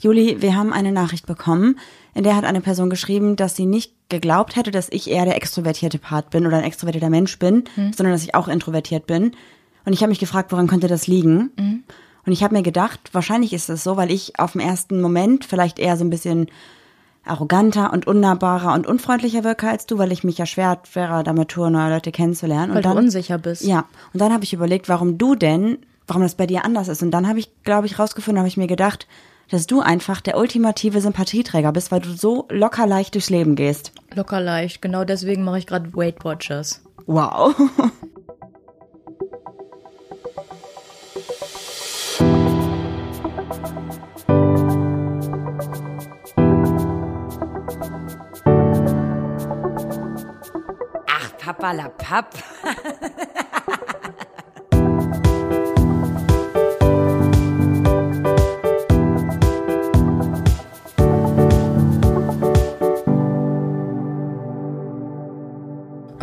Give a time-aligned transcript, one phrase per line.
[0.00, 1.78] Juli, wir haben eine Nachricht bekommen,
[2.14, 5.36] in der hat eine Person geschrieben, dass sie nicht geglaubt hätte, dass ich eher der
[5.36, 7.92] extrovertierte Part bin oder ein extrovertierter Mensch bin, Mhm.
[7.94, 9.32] sondern dass ich auch introvertiert bin.
[9.86, 11.50] Und ich habe mich gefragt, woran könnte das liegen?
[11.58, 11.84] Mhm.
[12.26, 15.44] Und ich habe mir gedacht, wahrscheinlich ist es so, weil ich auf den ersten Moment
[15.46, 16.48] vielleicht eher so ein bisschen
[17.24, 21.48] arroganter und unnahbarer und unfreundlicher wirke als du, weil ich mich ja schwer schwerer damit
[21.48, 22.70] tue, neue Leute kennenzulernen.
[22.70, 23.62] Weil und dann, du unsicher bist.
[23.62, 27.02] Ja, und dann habe ich überlegt, warum du denn, warum das bei dir anders ist.
[27.02, 29.06] Und dann habe ich, glaube ich, rausgefunden, habe ich mir gedacht,
[29.50, 33.92] dass du einfach der ultimative Sympathieträger bist, weil du so locker leicht durchs Leben gehst.
[34.14, 34.82] Locker leicht.
[34.82, 36.82] Genau deswegen mache ich gerade Weight Watchers.
[37.06, 37.54] Wow.
[51.06, 52.34] Ach, Papa la Papp.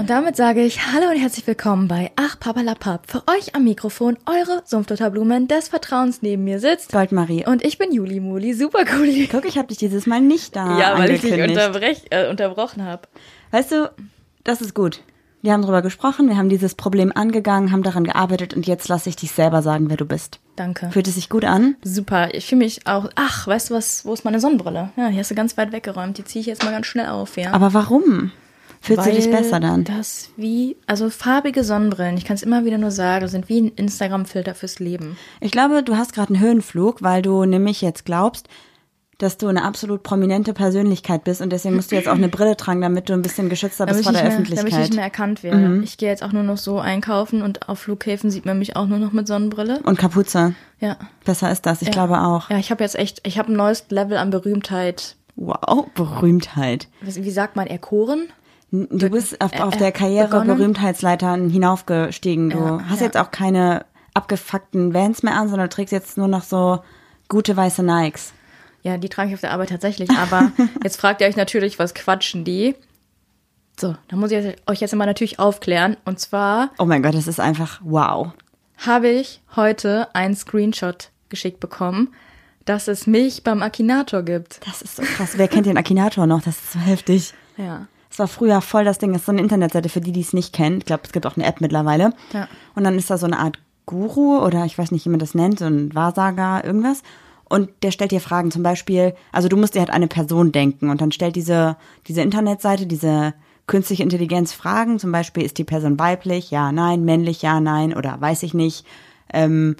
[0.04, 3.10] Und damit sage ich Hallo und herzlich willkommen bei Ach Papalapap.
[3.10, 6.92] Für euch am Mikrofon eure Sumpfdotterblumen des Vertrauens neben mir sitzt.
[6.92, 7.46] Goldmarie.
[7.46, 9.08] Und ich bin Juli Muli, super cool.
[9.32, 12.84] Guck, ich habe dich dieses Mal nicht da Ja, weil ich dich unterbrech, äh, unterbrochen
[12.84, 13.04] habe.
[13.52, 13.94] Weißt du,
[14.44, 15.00] das ist gut.
[15.42, 19.08] Wir haben drüber gesprochen, wir haben dieses Problem angegangen, haben daran gearbeitet und jetzt lasse
[19.08, 20.42] ich dich selber sagen, wer du bist.
[20.58, 20.90] Danke.
[20.92, 21.78] Fühlt es sich gut an?
[21.82, 22.34] Super.
[22.34, 23.10] Ich fühle mich auch.
[23.16, 24.06] Ach, weißt du was?
[24.06, 24.90] Wo ist meine Sonnenbrille?
[24.98, 26.18] Ja, die hast du ganz weit weggeräumt.
[26.18, 27.54] Die ziehe ich jetzt mal ganz schnell auf, ja.
[27.54, 28.34] Aber warum?
[28.84, 29.86] Fühlt sie dich besser dann?
[29.86, 33.70] Das wie, also farbige Sonnenbrillen, ich kann es immer wieder nur sagen, sind wie ein
[33.70, 35.16] Instagram-Filter fürs Leben.
[35.40, 38.50] Ich glaube, du hast gerade einen Höhenflug, weil du nämlich jetzt glaubst,
[39.20, 42.58] dass du eine absolut prominente Persönlichkeit bist und deswegen musst du jetzt auch eine Brille
[42.58, 44.80] tragen, damit du ein bisschen geschützter bist vor der mehr, damit ich Öffentlichkeit.
[44.80, 44.86] Mhm.
[44.86, 45.82] nicht mehr erkannt werde.
[45.84, 48.88] Ich gehe jetzt auch nur noch so einkaufen und auf Flughäfen sieht man mich auch
[48.88, 49.80] nur noch mit Sonnenbrille.
[49.84, 50.56] Und Kapuze.
[50.80, 50.98] Ja.
[51.24, 51.94] Besser ist das, ich ja.
[51.94, 52.50] glaube auch.
[52.50, 55.16] Ja, ich habe jetzt echt, ich habe ein neues Level an Berühmtheit.
[55.38, 56.90] Wow, Berühmtheit.
[57.00, 58.28] Wie sagt man, erkoren?
[58.76, 59.94] Du bist auf, auf äh, der begonnen?
[60.28, 62.50] Karriere-Berühmtheitsleitern hinaufgestiegen.
[62.50, 63.06] Du Ja, hast ja.
[63.06, 63.86] jetzt auch keine
[64.16, 66.80] abgefuckten Vans mehr an, sondern du trägst jetzt nur noch so
[67.30, 68.34] gute weiße Nikes.
[68.82, 70.10] Ja, die trage ich auf der Arbeit tatsächlich.
[70.10, 70.52] Aber
[70.84, 72.76] jetzt fragt ihr euch natürlich, was quatschen die?
[73.80, 75.96] So, da muss ich euch jetzt mal natürlich aufklären.
[76.06, 78.32] Und zwar Oh mein Gott, das ist einfach wow.
[78.86, 82.10] habe ich heute einen Screenshot geschickt bekommen,
[82.66, 84.60] dass es mich beim Akinator gibt.
[84.68, 85.38] Das ist so krass.
[85.38, 86.42] Wer kennt den Akinator noch?
[86.42, 87.34] Das ist so heftig.
[87.58, 87.88] Ja.
[88.14, 89.12] Es war früher voll das Ding.
[89.12, 90.78] Das ist so eine Internetseite für die, die es nicht kennen.
[90.78, 92.14] Ich glaube, es gibt auch eine App mittlerweile.
[92.32, 92.48] Ja.
[92.76, 93.58] Und dann ist da so eine Art
[93.88, 97.02] Guru oder ich weiß nicht, wie man das nennt, so ein Wahrsager, irgendwas.
[97.50, 100.92] Und der stellt dir Fragen, zum Beispiel, also du musst dir halt eine Person denken
[100.92, 101.76] und dann stellt diese,
[102.06, 103.34] diese Internetseite, diese
[103.66, 108.22] künstliche Intelligenz Fragen, zum Beispiel, ist die Person weiblich, ja, nein, männlich, ja, nein, oder
[108.22, 108.86] weiß ich nicht,
[109.34, 109.76] ähm,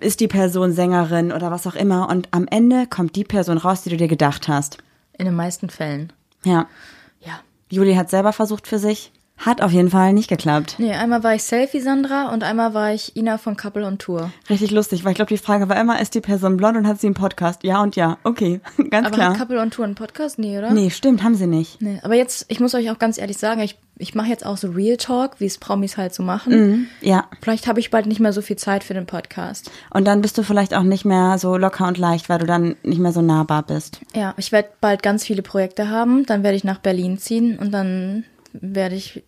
[0.00, 2.10] ist die Person Sängerin oder was auch immer.
[2.10, 4.76] Und am Ende kommt die Person raus, die du dir gedacht hast.
[5.16, 6.12] In den meisten Fällen.
[6.44, 6.66] Ja.
[7.72, 9.12] Juli hat selber versucht für sich.
[9.44, 10.76] Hat auf jeden Fall nicht geklappt.
[10.78, 14.30] Nee, einmal war ich Selfie Sandra und einmal war ich Ina von Couple on Tour.
[14.48, 17.00] Richtig lustig, weil ich glaube, die Frage war immer, ist die Person blond und hat
[17.00, 17.64] sie einen Podcast?
[17.64, 18.18] Ja und ja.
[18.22, 18.60] Okay,
[18.90, 19.30] ganz Aber klar.
[19.30, 20.38] hat Couple on Tour einen Podcast?
[20.38, 20.70] Nee, oder?
[20.70, 21.82] Nee, stimmt, haben sie nicht.
[21.82, 24.56] Nee, aber jetzt, ich muss euch auch ganz ehrlich sagen, ich, ich mache jetzt auch
[24.56, 26.88] so Real Talk, wie es Promis halt so machen.
[27.00, 27.24] Ja.
[27.40, 29.72] Vielleicht habe ich bald nicht mehr so viel Zeit für den Podcast.
[29.90, 32.76] Und dann bist du vielleicht auch nicht mehr so locker und leicht, weil du dann
[32.84, 34.02] nicht mehr so nahbar bist.
[34.14, 37.72] Ja, ich werde bald ganz viele Projekte haben, dann werde ich nach Berlin ziehen und
[37.72, 38.22] dann
[38.52, 39.24] werde ich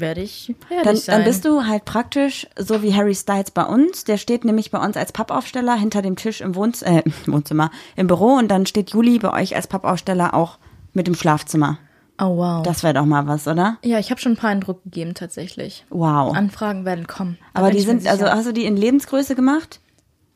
[0.00, 0.54] werde ich
[0.84, 1.16] Dann, sein.
[1.18, 4.04] dann bist du halt praktisch so wie Harry Styles bei uns.
[4.04, 8.06] Der steht nämlich bei uns als Pappaufsteller hinter dem Tisch im Wohnz äh, Wohnzimmer, im
[8.06, 10.58] Büro und dann steht Juli bei euch als Pappaufsteller auch
[10.92, 11.78] mit dem Schlafzimmer.
[12.20, 12.62] Oh wow.
[12.64, 13.78] Das wäre doch mal was, oder?
[13.84, 15.84] ja, ich habe schon ein paar Eindruck gegeben tatsächlich.
[15.90, 16.34] Wow.
[16.36, 17.38] Anfragen werden kommen.
[17.54, 19.78] Aber die ich sind, also hast du die in Lebensgröße gemacht?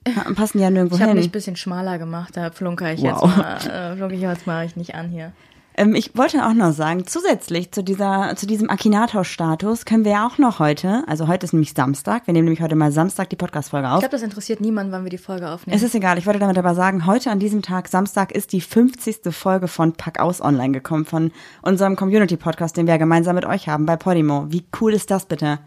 [0.06, 1.19] Ja, passen ja nirgendwo ich habe hin.
[1.19, 3.23] mich ein bisschen schmaler gemacht, da flunker ich Wow.
[3.25, 5.33] jetzt mal, äh, flunker ich jetzt mal ich nicht an hier.
[5.77, 10.27] Ähm, ich wollte auch noch sagen, zusätzlich zu dieser, zu diesem Akinator-Status können wir ja
[10.27, 13.37] auch noch heute, also heute ist nämlich Samstag, wir nehmen nämlich heute mal Samstag die
[13.37, 14.00] Podcast-Folge Ich auf.
[14.00, 15.77] glaube, das interessiert niemanden, wann wir die Folge aufnehmen.
[15.77, 18.61] Es ist egal, ich wollte damit aber sagen, heute an diesem Tag, Samstag, ist die
[18.61, 19.32] 50.
[19.35, 21.32] Folge von Pack aus online gekommen, von
[21.62, 24.47] unserem Community-Podcast, den wir gemeinsam mit euch haben bei Podimo.
[24.49, 25.58] Wie cool ist das bitte?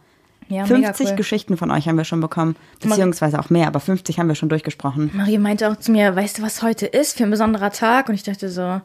[0.48, 1.16] ja, mega 50 cool.
[1.16, 4.50] Geschichten von euch haben wir schon bekommen, beziehungsweise auch mehr, aber 50 haben wir schon
[4.50, 5.10] durchgesprochen.
[5.14, 8.10] Marie meinte auch zu mir, weißt du, was heute ist für ein besonderer Tag?
[8.10, 8.82] Und ich dachte so,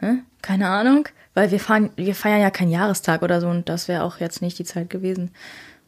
[0.00, 0.18] hä?
[0.42, 4.04] keine Ahnung, weil wir fahren, wir feiern ja keinen Jahrestag oder so und das wäre
[4.04, 5.30] auch jetzt nicht die Zeit gewesen.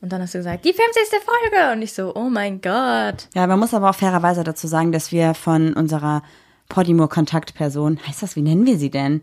[0.01, 1.05] Und dann hast du gesagt, die 50.
[1.25, 1.73] Folge.
[1.73, 3.29] Und ich so, oh mein Gott.
[3.35, 6.23] Ja, man muss aber auch fairerweise dazu sagen, dass wir von unserer
[6.69, 9.23] Podimo-Kontaktperson, heißt das, wie nennen wir sie denn?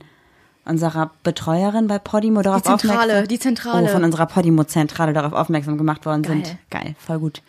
[0.66, 3.28] Unserer Betreuerin bei Podimo darauf Die Zentrale, aufmerksam.
[3.28, 3.88] die Zentrale.
[3.88, 6.36] Oh, von unserer Podimo-Zentrale darauf aufmerksam gemacht worden Geil.
[6.38, 6.44] Hm.
[6.46, 6.58] sind.
[6.72, 7.42] Geil, voll gut.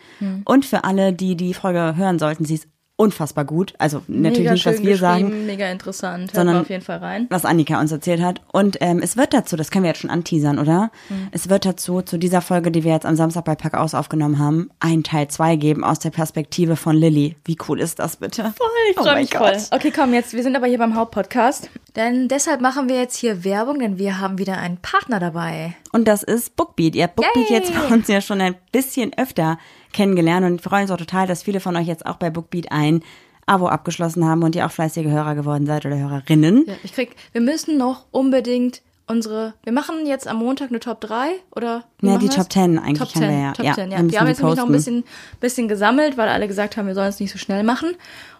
[0.45, 3.73] Und für alle, die die Folge hören sollten, sie ist unfassbar gut.
[3.77, 6.23] Also natürlich mega nicht, was wir sagen, Mega interessant.
[6.33, 7.27] Hört Sondern- auf jeden Fall rein.
[7.29, 8.41] was Annika uns erzählt hat.
[8.51, 10.91] Und ähm, es wird dazu, das können wir jetzt schon anteasern, oder?
[11.09, 11.27] Mhm.
[11.31, 14.39] Es wird dazu, zu dieser Folge, die wir jetzt am Samstag bei Pack aus aufgenommen
[14.39, 17.35] haben, ein Teil 2 geben aus der Perspektive von Lilly.
[17.45, 18.51] Wie cool ist das bitte?
[18.57, 19.57] Voll, Ich freue mich voll.
[19.71, 21.69] Okay, komm, jetzt, wir sind aber hier beim Hauptpodcast.
[21.95, 25.75] Denn deshalb machen wir jetzt hier Werbung, denn wir haben wieder einen Partner dabei.
[25.91, 26.95] Und das ist Bookbeat.
[26.95, 27.59] Ihr habt Bookbeat Yay!
[27.59, 29.57] jetzt bei uns ja schon ein bisschen öfter
[29.97, 32.71] kennengelernt und wir freuen uns auch total, dass viele von euch jetzt auch bei Bookbeat
[32.71, 33.03] ein
[33.47, 36.65] Abo abgeschlossen haben und ihr auch fleißige Hörer geworden seid oder Hörerinnen.
[36.67, 41.01] Ja, ich krieg, wir müssen noch unbedingt unsere, wir machen jetzt am Montag eine Top
[41.01, 41.85] 3 oder?
[42.01, 42.35] Ja, die wir's?
[42.35, 43.53] Top 10 eigentlich Top haben 10, wir ja.
[43.53, 44.03] Top Ja, 10, wir ja.
[44.03, 45.03] müssen Wir haben jetzt nämlich noch ein bisschen,
[45.39, 47.95] bisschen gesammelt, weil alle gesagt haben, wir sollen es nicht so schnell machen.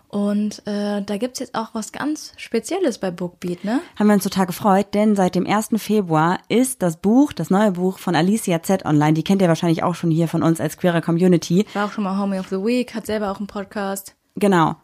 [0.09, 3.81] Und äh, da gibt's jetzt auch was ganz Spezielles bei Bookbeat, ne?
[3.97, 5.69] Haben wir uns total gefreut, denn seit dem 1.
[5.77, 9.13] Februar ist das Buch, das neue Buch von Alicia Z online.
[9.13, 11.65] Die kennt ihr wahrscheinlich auch schon hier von uns als queere Community.
[11.73, 14.15] War auch schon mal Homie of the Week, hat selber auch einen Podcast.
[14.35, 14.75] Genau.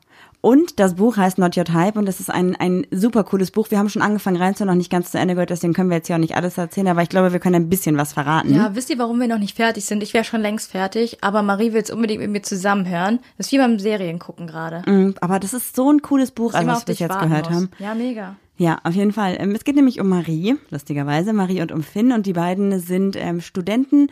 [0.45, 3.71] Und das Buch heißt Not Your Type und das ist ein, ein super cooles Buch.
[3.71, 6.07] Wir haben schon angefangen reinzuhören, noch nicht ganz zu Ende gehört, deswegen können wir jetzt
[6.07, 8.53] hier auch nicht alles erzählen, aber ich glaube, wir können ein bisschen was verraten.
[8.53, 10.03] Ja, wisst ihr, warum wir noch nicht fertig sind?
[10.03, 13.19] Ich wäre schon längst fertig, aber Marie will es unbedingt mit mir zusammenhören.
[13.37, 14.81] Das ist wie beim Serien gucken gerade.
[14.85, 17.55] Mm, Aber das ist so ein cooles Buch, also Immer was wir jetzt gehört muss.
[17.55, 17.69] haben.
[17.79, 18.35] Ja, mega.
[18.57, 19.37] Ja, auf jeden Fall.
[19.39, 23.15] Ähm, Es geht nämlich um Marie, lustigerweise, Marie und um Finn und die beiden sind
[23.15, 24.07] ähm, Studenten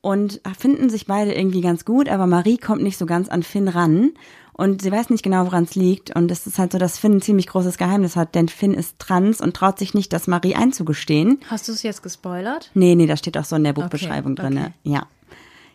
[0.00, 3.68] und finden sich beide irgendwie ganz gut, aber Marie kommt nicht so ganz an Finn
[3.68, 4.12] ran
[4.54, 7.16] und sie weiß nicht genau, woran es liegt und es ist halt so, dass Finn
[7.16, 10.54] ein ziemlich großes Geheimnis hat, denn Finn ist trans und traut sich nicht, das Marie
[10.54, 11.40] einzugestehen.
[11.48, 12.70] Hast du es jetzt gespoilert?
[12.74, 14.72] Nee, nee, das steht auch so in der Buchbeschreibung Okay, drinne.
[14.82, 15.06] Ja.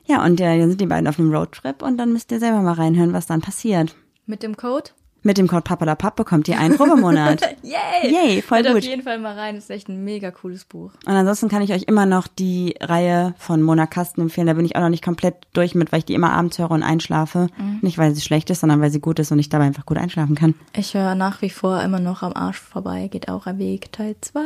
[0.05, 2.61] Ja, und äh, dann sind die beiden auf einem Roadtrip und dann müsst ihr selber
[2.61, 3.95] mal reinhören, was dann passiert.
[4.25, 4.89] Mit dem Code?
[5.21, 7.41] Mit dem Code Papalapap bekommt ihr einen Probemonat.
[7.63, 8.11] Yay!
[8.11, 8.77] Yay, voll Hört gut.
[8.77, 10.91] auf jeden Fall mal rein, ist echt ein mega cooles Buch.
[11.05, 14.47] Und ansonsten kann ich euch immer noch die Reihe von Mona Kasten empfehlen.
[14.47, 16.71] Da bin ich auch noch nicht komplett durch mit, weil ich die immer abends höre
[16.71, 17.47] und einschlafe.
[17.57, 17.79] Mhm.
[17.81, 19.97] Nicht, weil sie schlecht ist, sondern weil sie gut ist und ich dabei einfach gut
[19.97, 20.55] einschlafen kann.
[20.73, 24.15] Ich höre nach wie vor immer noch am Arsch vorbei, geht auch ein Weg, Teil
[24.21, 24.39] 2.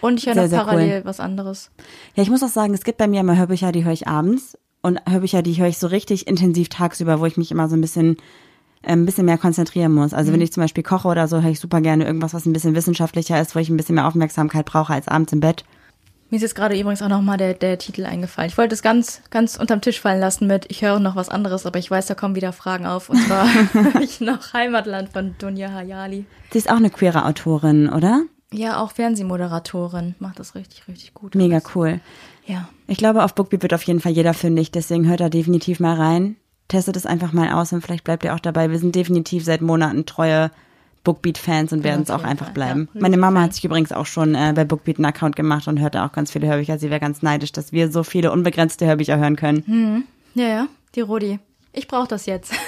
[0.00, 1.70] Und ich höre noch parallel was anderes.
[2.14, 4.58] Ja, ich muss auch sagen, es gibt bei mir immer Hörbücher, die höre ich abends.
[4.80, 7.80] Und Hörbücher, die höre ich so richtig intensiv tagsüber, wo ich mich immer so ein
[7.80, 8.16] bisschen
[8.82, 10.12] ein bisschen mehr konzentrieren muss.
[10.14, 10.34] Also Mhm.
[10.34, 12.74] wenn ich zum Beispiel koche oder so, höre ich super gerne irgendwas, was ein bisschen
[12.74, 15.64] wissenschaftlicher ist, wo ich ein bisschen mehr Aufmerksamkeit brauche als abends im Bett.
[16.30, 18.50] Mir ist jetzt gerade übrigens auch nochmal der, der Titel eingefallen.
[18.50, 21.64] Ich wollte es ganz, ganz unterm Tisch fallen lassen mit, ich höre noch was anderes,
[21.64, 23.08] aber ich weiß, da kommen wieder Fragen auf.
[23.08, 23.46] Und zwar
[24.02, 26.26] ich noch Heimatland von Dunja Hayali.
[26.52, 28.24] Sie ist auch eine queere Autorin, oder?
[28.52, 30.14] Ja, auch Fernsehmoderatorin.
[30.18, 31.34] Macht das richtig, richtig gut.
[31.34, 32.00] Mega cool.
[32.46, 32.68] Ja.
[32.86, 35.96] Ich glaube, auf Bookbeat wird auf jeden Fall jeder fündig, deswegen hört da definitiv mal
[35.96, 36.36] rein.
[36.68, 38.70] Testet es einfach mal aus und vielleicht bleibt ihr auch dabei.
[38.70, 40.50] Wir sind definitiv seit Monaten treue
[41.04, 42.54] Bookbeat-Fans und werden es auch einfach Fall.
[42.54, 42.88] bleiben.
[42.92, 45.80] Ja, Meine Mama hat sich übrigens auch schon äh, bei Bookbeat einen Account gemacht und
[45.80, 46.78] hört da auch ganz viele Hörbücher.
[46.78, 50.04] Sie wäre ganz neidisch, dass wir so viele unbegrenzte Hörbücher hören können.
[50.34, 51.38] Ja, ja, die Rodi.
[51.72, 52.52] Ich brauche das jetzt.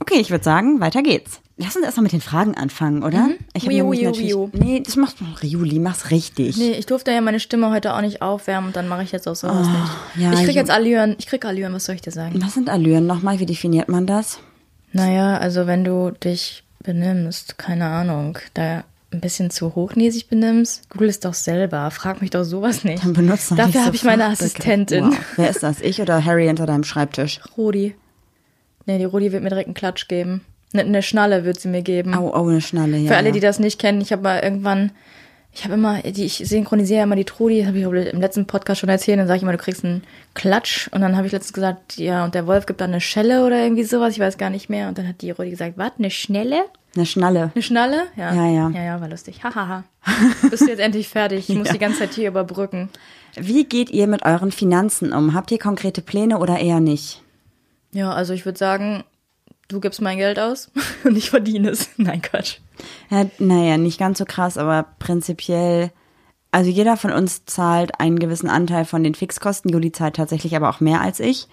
[0.00, 1.40] Okay, ich würde sagen, weiter geht's.
[1.58, 3.28] Lass uns erstmal mit den Fragen anfangen, oder?
[3.52, 4.50] Ich hab Wio, nämlich natürlich- wio.
[4.54, 6.56] Nee, das machst du, Juli, mach's richtig.
[6.56, 9.28] Nee, ich durfte ja meine Stimme heute auch nicht aufwärmen und dann mache ich jetzt
[9.28, 9.76] auch sowas nicht.
[9.78, 11.14] Ah, ja, ich krieg Ju- jetzt Allüren.
[11.18, 12.42] Ich krieg Allüren, was soll ich dir sagen?
[12.42, 13.38] Was sind Allüren nochmal?
[13.38, 14.38] Wie definiert man das?
[14.92, 21.10] Naja, also wenn du dich benimmst, keine Ahnung, da ein bisschen zu hochnäsig benimmst, google
[21.10, 21.90] es doch selber.
[21.90, 23.04] Frag mich doch sowas nicht.
[23.04, 24.24] Dann benutzt doch nicht Dafür so habe ich meine.
[24.24, 25.10] Assistentin.
[25.10, 25.18] Wow.
[25.36, 25.80] Wer ist das?
[25.82, 27.40] Ich oder Harry hinter deinem Schreibtisch?
[27.58, 27.94] Rodi.
[28.86, 30.40] Nee, die Rodi wird mir direkt einen Klatsch geben.
[30.72, 32.14] Eine, eine Schnalle wird sie mir geben.
[32.14, 33.08] Au, au, eine Schnalle, ja.
[33.10, 33.32] Für alle, ja.
[33.32, 34.92] die das nicht kennen, ich habe mal irgendwann,
[35.52, 38.46] ich habe immer, die, ich synchronisiere ja immer die Trudi, das habe ich im letzten
[38.46, 40.02] Podcast schon erzählt, dann sage ich immer, du kriegst einen
[40.34, 43.44] Klatsch und dann habe ich letztens gesagt, ja, und der Wolf gibt dann eine Schelle
[43.44, 45.92] oder irgendwie sowas, ich weiß gar nicht mehr und dann hat die Rudi gesagt, was,
[45.98, 46.64] eine Schnelle?
[46.94, 47.50] Eine Schnalle.
[47.54, 48.02] Eine Schnalle?
[48.16, 48.34] Ja.
[48.34, 48.70] Ja, ja.
[48.70, 49.42] Ja, ja, war lustig.
[49.42, 49.84] Hahaha.
[50.50, 51.48] Bist du jetzt endlich fertig?
[51.48, 52.90] Ich muss die ganze Zeit hier überbrücken.
[53.34, 55.32] Wie geht ihr mit euren Finanzen um?
[55.32, 57.22] Habt ihr konkrete Pläne oder eher nicht?
[57.92, 59.04] Ja, also ich würde sagen,
[59.72, 60.70] du gibst mein Geld aus
[61.04, 61.90] und ich verdiene es.
[61.96, 62.58] Nein, Quatsch.
[63.10, 65.90] Ja, naja, nicht ganz so krass, aber prinzipiell,
[66.50, 69.70] also jeder von uns zahlt einen gewissen Anteil von den Fixkosten.
[69.70, 71.48] Juli zahlt tatsächlich aber auch mehr als ich.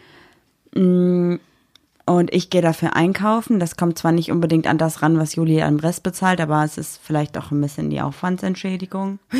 [2.10, 3.60] Und ich gehe dafür einkaufen.
[3.60, 6.78] Das kommt zwar nicht unbedingt an das ran, was Juli am Rest bezahlt, aber es
[6.80, 9.20] ist vielleicht auch ein bisschen die Aufwandsentschädigung,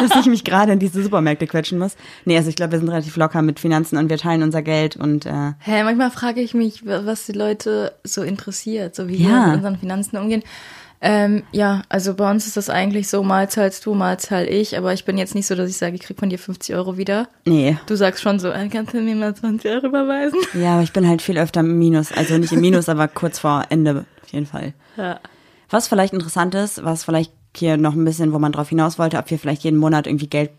[0.00, 1.96] dass ich mich gerade in diese Supermärkte quetschen muss.
[2.24, 4.96] Nee, also ich glaube, wir sind relativ locker mit Finanzen und wir teilen unser Geld
[4.96, 9.16] und äh, Hä, manchmal frage ich mich, wa- was die Leute so interessiert, so wie
[9.16, 9.28] Ja.
[9.28, 10.42] wir mit unseren Finanzen umgehen.
[11.00, 14.78] Ähm, ja, also bei uns ist das eigentlich so, mal zahlst du, mal zahl ich,
[14.78, 16.96] aber ich bin jetzt nicht so, dass ich sage, ich krieg von dir 50 Euro
[16.96, 17.28] wieder.
[17.44, 17.76] nee.
[17.86, 20.38] Du sagst schon so, äh, kannst du mir mal 20 Euro überweisen?
[20.54, 22.12] Ja, aber ich bin halt viel öfter im Minus.
[22.12, 24.72] Also nicht im Minus, aber kurz vor Ende auf jeden Fall.
[24.96, 25.20] Ja.
[25.68, 29.18] Was vielleicht interessant ist, was vielleicht hier noch ein bisschen, wo man drauf hinaus wollte,
[29.18, 30.50] ob wir vielleicht jeden Monat irgendwie Geld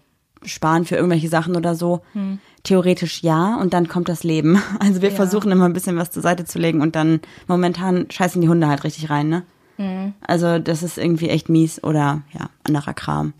[0.44, 2.01] sparen für irgendwelche Sachen oder so.
[2.13, 2.39] Hm.
[2.63, 4.62] Theoretisch ja, und dann kommt das Leben.
[4.79, 8.41] Also wir versuchen immer ein bisschen was zur Seite zu legen und dann momentan scheißen
[8.41, 9.44] die Hunde halt richtig rein, ne?
[10.22, 13.34] Also das ist irgendwie echt mies oder ja, anderer Kram.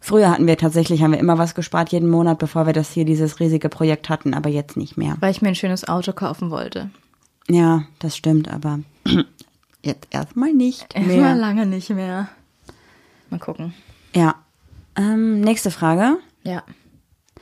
[0.00, 3.04] Früher hatten wir tatsächlich, haben wir immer was gespart jeden Monat, bevor wir das hier,
[3.04, 5.16] dieses riesige Projekt hatten, aber jetzt nicht mehr.
[5.20, 6.90] Weil ich mir ein schönes Auto kaufen wollte.
[7.48, 8.80] Ja, das stimmt, aber
[9.82, 11.34] jetzt erstmal nicht Erstmal mehr.
[11.34, 12.28] lange nicht mehr.
[13.30, 13.74] Mal gucken.
[14.14, 14.36] Ja.
[14.96, 16.18] Ähm, nächste Frage.
[16.44, 16.62] Ja.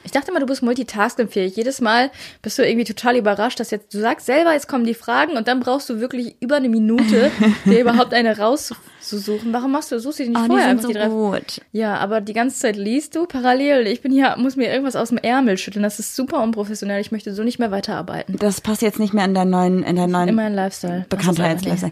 [0.07, 1.55] Ich dachte mal, du bist multitaskingfähig.
[1.57, 2.11] Jedes Mal
[2.41, 5.49] bist du irgendwie total überrascht, dass jetzt, du sagst selber, jetzt kommen die Fragen und
[5.49, 7.31] dann brauchst du wirklich über eine Minute,
[7.65, 9.53] dir überhaupt eine rauszusuchen.
[9.53, 11.61] Warum machst du, suchst du die nicht Oh, die vorher sind einfach so die gut.
[11.73, 13.87] Ja, aber die ganze Zeit liest du parallel.
[13.89, 15.83] Ich bin hier, muss mir irgendwas aus dem Ärmel schütteln.
[15.83, 17.01] Das ist super unprofessionell.
[17.01, 18.37] Ich möchte so nicht mehr weiterarbeiten.
[18.39, 21.05] Das passt jetzt nicht mehr in deinen neuen, in deinen neuen Immer ein Lifestyle.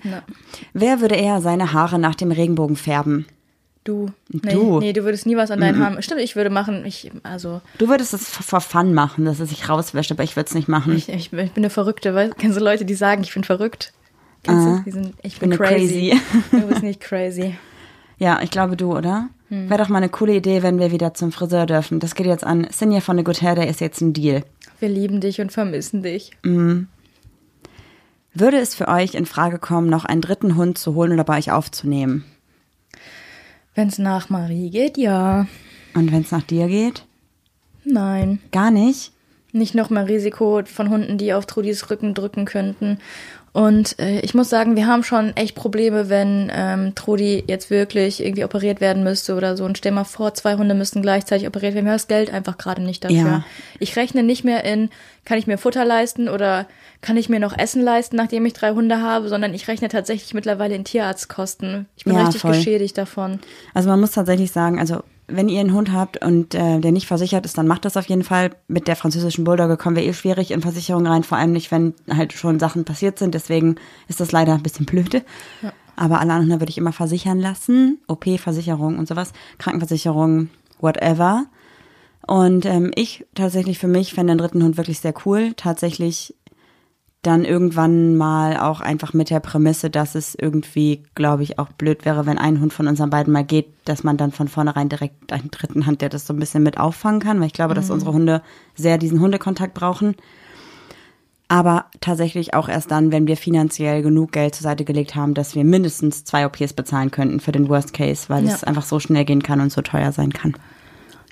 [0.04, 0.10] Nie-
[0.72, 3.26] Wer würde eher seine Haare nach dem Regenbogen färben?
[3.84, 4.08] Du.
[4.30, 4.80] Nee, Du.
[4.80, 6.02] Nee, du würdest nie was an deinen Haaren.
[6.02, 9.68] Stimmt, ich würde machen, ich, also, Du würdest es for fun machen, dass es sich
[9.68, 10.96] rauswäscht, aber ich würde es nicht machen.
[10.96, 12.14] ich, ich, bin eine Verrückte.
[12.14, 13.92] Weißt, kennst du Leute, die sagen, ich bin verrückt?
[14.42, 14.82] Kennst du?
[14.84, 16.10] Die sind, ich bin, bin crazy.
[16.10, 16.20] crazy.
[16.50, 17.54] du bist nicht crazy.
[18.16, 19.28] Ja, ich glaube du, oder?
[19.48, 19.68] Hm.
[19.68, 21.98] Wäre doch mal eine coole Idee, wenn wir wieder zum Friseur dürfen.
[21.98, 24.44] Das geht jetzt an Sinja von der Good Hair, der ist jetzt ein Deal.
[24.78, 26.30] Wir lieben dich und vermissen dich.
[26.42, 26.86] Würde
[28.58, 31.50] es für euch in Frage kommen, noch einen dritten Hund zu holen oder bei euch
[31.50, 32.24] aufzunehmen?
[33.74, 35.46] Wenn es nach Marie geht, ja.
[35.94, 37.04] Und wenn es nach dir geht?
[37.84, 38.40] Nein.
[38.52, 39.12] Gar nicht?
[39.52, 42.98] Nicht noch mehr Risiko von Hunden, die auf Trudis Rücken drücken könnten.
[43.54, 48.20] Und äh, ich muss sagen, wir haben schon echt Probleme, wenn ähm, Trudi jetzt wirklich
[48.20, 49.64] irgendwie operiert werden müsste oder so.
[49.64, 51.84] Und stell mal vor, zwei Hunde müssten gleichzeitig operiert werden.
[51.84, 53.16] Wir haben das Geld einfach gerade nicht dafür.
[53.16, 53.44] Ja.
[53.78, 54.90] Ich rechne nicht mehr in,
[55.24, 56.66] kann ich mir Futter leisten oder
[57.00, 60.34] kann ich mir noch Essen leisten, nachdem ich drei Hunde habe, sondern ich rechne tatsächlich
[60.34, 61.86] mittlerweile in Tierarztkosten.
[61.96, 62.56] Ich bin Ja, richtig voll.
[62.56, 63.38] geschädigt davon.
[63.72, 67.06] Also man muss tatsächlich sagen, also wenn ihr einen Hund habt und äh, der nicht
[67.06, 68.50] versichert ist, dann macht das auf jeden Fall.
[68.68, 71.94] Mit der französischen Bulldogge kommen wir eh schwierig in Versicherungen rein, vor allem nicht, wenn
[72.10, 73.34] halt schon Sachen passiert sind.
[73.34, 73.76] Deswegen
[74.08, 75.22] ist das leider ein bisschen blöde.
[75.96, 78.00] Aber alle anderen würde ich immer versichern lassen.
[78.08, 79.32] OP-Versicherung und sowas.
[79.58, 80.50] Krankenversicherung,
[80.80, 81.46] whatever.
[82.26, 85.52] Und ähm, ich tatsächlich für mich fände den dritten Hund wirklich sehr cool.
[85.56, 86.34] Tatsächlich
[87.26, 92.04] dann irgendwann mal auch einfach mit der Prämisse, dass es irgendwie, glaube ich, auch blöd
[92.04, 95.32] wäre, wenn ein Hund von unseren beiden mal geht, dass man dann von vornherein direkt
[95.32, 97.90] einen dritten hat, der das so ein bisschen mit auffangen kann, weil ich glaube, dass
[97.90, 98.42] unsere Hunde
[98.74, 100.14] sehr diesen Hundekontakt brauchen.
[101.48, 105.54] Aber tatsächlich auch erst dann, wenn wir finanziell genug Geld zur Seite gelegt haben, dass
[105.54, 108.54] wir mindestens zwei OPs bezahlen könnten für den Worst Case, weil Ja.
[108.54, 110.54] es einfach so schnell gehen kann und so teuer sein kann.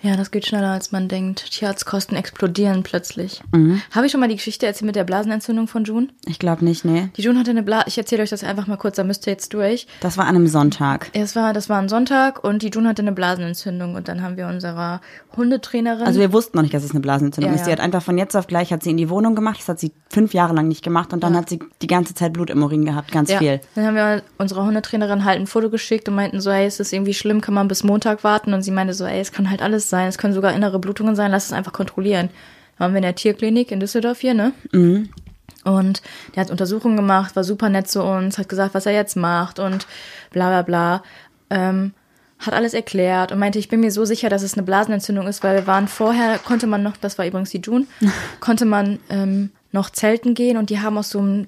[0.02, 1.50] Ja, das geht schneller, als man denkt.
[1.52, 3.40] Tierarztkosten explodieren plötzlich.
[3.52, 3.80] Mhm.
[3.92, 6.09] Habe ich schon mal die Geschichte erzählt mit der Blasenentzündung von June?
[6.26, 7.09] Ich glaube nicht, nee.
[7.16, 7.85] Die June hatte eine Blase.
[7.87, 9.87] Ich erzähle euch das einfach mal kurz, da müsst ihr jetzt durch.
[10.00, 11.09] Das war an einem Sonntag.
[11.12, 14.37] Es war, das war ein Sonntag und die June hatte eine Blasenentzündung und dann haben
[14.37, 15.00] wir unserer
[15.37, 16.04] Hundetrainerin.
[16.06, 17.64] Also wir wussten noch nicht, dass es eine Blasenentzündung Ja, ist.
[17.64, 17.76] Sie ja.
[17.76, 19.59] hat einfach von jetzt auf gleich hat sie in die Wohnung gemacht.
[19.61, 21.40] Das hat sie fünf Jahre lang nicht gemacht und dann Ja.
[21.40, 23.61] hat sie die ganze Zeit Blut im Urin gehabt, ganz viel.
[23.75, 26.92] Dann haben wir unserer Hundetrainerin halt ein Foto geschickt und meinten so, hey, ist das
[26.92, 28.52] irgendwie schlimm, kann man bis Montag warten?
[28.52, 31.14] Und sie meinte so, ey, es kann halt alles sein, es können sogar innere Blutungen
[31.14, 32.30] sein, lass es einfach kontrollieren.
[32.78, 34.52] Dann waren wir in der Tierklinik in Düsseldorf hier, ne?
[35.64, 36.02] Und
[36.34, 39.61] der hat Untersuchungen gemacht, war super nett zu uns, hat gesagt, was er jetzt macht
[39.61, 39.87] und
[40.30, 41.02] bla bla bla.
[41.50, 41.92] Ähm,
[42.38, 45.44] hat alles erklärt und meinte, ich bin mir so sicher, dass es eine Blasenentzündung ist,
[45.44, 47.87] weil wir waren vorher, konnte man noch, das war übrigens die June,
[48.40, 51.46] konnte man ähm, noch zelten gehen und die haben aus so einem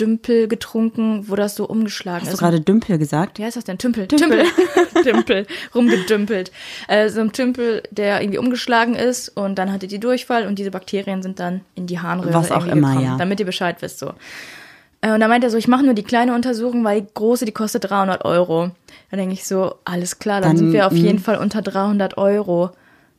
[0.00, 2.40] Dümpel getrunken, wo das so umgeschlagen Hast du ist.
[2.40, 3.38] gerade Dümpel gesagt?
[3.38, 3.78] Wie heißt das denn?
[3.78, 4.08] Tümpel.
[4.08, 4.44] Tümpel.
[5.04, 5.46] Tümpel.
[5.74, 6.50] Rumgedümpelt.
[6.88, 10.70] Äh, so ein Tümpel, der irgendwie umgeschlagen ist und dann hatte die Durchfall und diese
[10.70, 13.16] Bakterien sind dann in die Harnröhre Was auch immer, gekommen, ja.
[13.18, 14.12] damit ihr Bescheid wisst so.
[15.02, 17.44] Äh, Und dann meint er so, ich mache nur die kleine Untersuchung, weil die große,
[17.44, 18.70] die kostet 300 Euro.
[19.10, 22.18] Dann denke ich so, alles klar, dann, Dann, sind wir auf jeden Fall unter 300
[22.18, 22.70] Euro.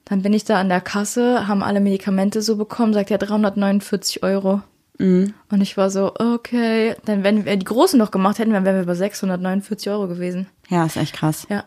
[0.05, 4.23] Dann bin ich da an der Kasse, haben alle Medikamente so bekommen, sagt er 349
[4.23, 4.61] Euro.
[5.01, 5.34] Mhm.
[5.50, 6.96] Und ich war so, okay.
[7.05, 10.48] Dann, wenn wir die große noch gemacht hätten, dann wären wir bei 649 Euro gewesen.
[10.70, 11.48] Ja, ist echt krass.
[11.50, 11.63] Ja.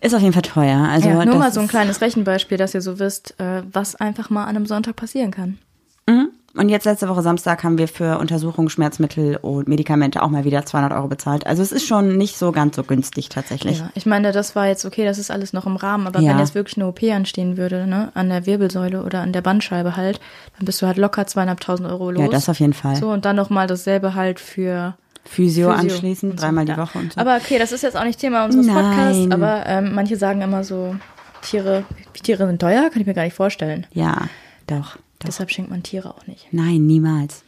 [0.00, 0.78] Ist auf jeden Fall teuer.
[0.90, 4.30] Also ja nur mal so ein kleines Rechenbeispiel, dass ihr so wisst, äh, was einfach
[4.30, 5.58] mal an einem Sonntag passieren kann.
[6.06, 6.30] Mhm.
[6.58, 10.66] Und jetzt letzte Woche Samstag haben wir für Untersuchungen, Schmerzmittel und Medikamente auch mal wieder
[10.66, 11.46] 200 Euro bezahlt.
[11.46, 13.78] Also es ist schon nicht so ganz so günstig tatsächlich.
[13.78, 16.30] Ja, ich meine, das war jetzt okay, das ist alles noch im Rahmen, aber Ja.
[16.30, 19.96] wenn jetzt wirklich eine OP anstehen würde, ne, an der Wirbelsäule oder an der Bandscheibe
[19.96, 20.18] halt,
[20.58, 22.22] dann bist du halt locker zweieinhalbtausend Euro los.
[22.24, 22.96] Ja, das auf jeden Fall.
[22.96, 26.76] So, und dann nochmal dasselbe halt für Physio, Physio anschließend, so, dreimal die.
[26.76, 27.20] Woche und so.
[27.20, 28.74] Aber okay, das ist jetzt auch nicht Thema unseres Nein.
[28.84, 30.96] Podcasts, aber ähm, manche sagen immer so,
[31.42, 31.84] Tiere,
[32.20, 33.86] Tiere sind teuer, kann ich mir gar nicht vorstellen.
[33.92, 34.26] ja,
[34.66, 35.26] doch, doch.
[35.26, 36.48] Deshalb schenkt man Tiere auch nicht.
[36.52, 37.42] Nein, niemals.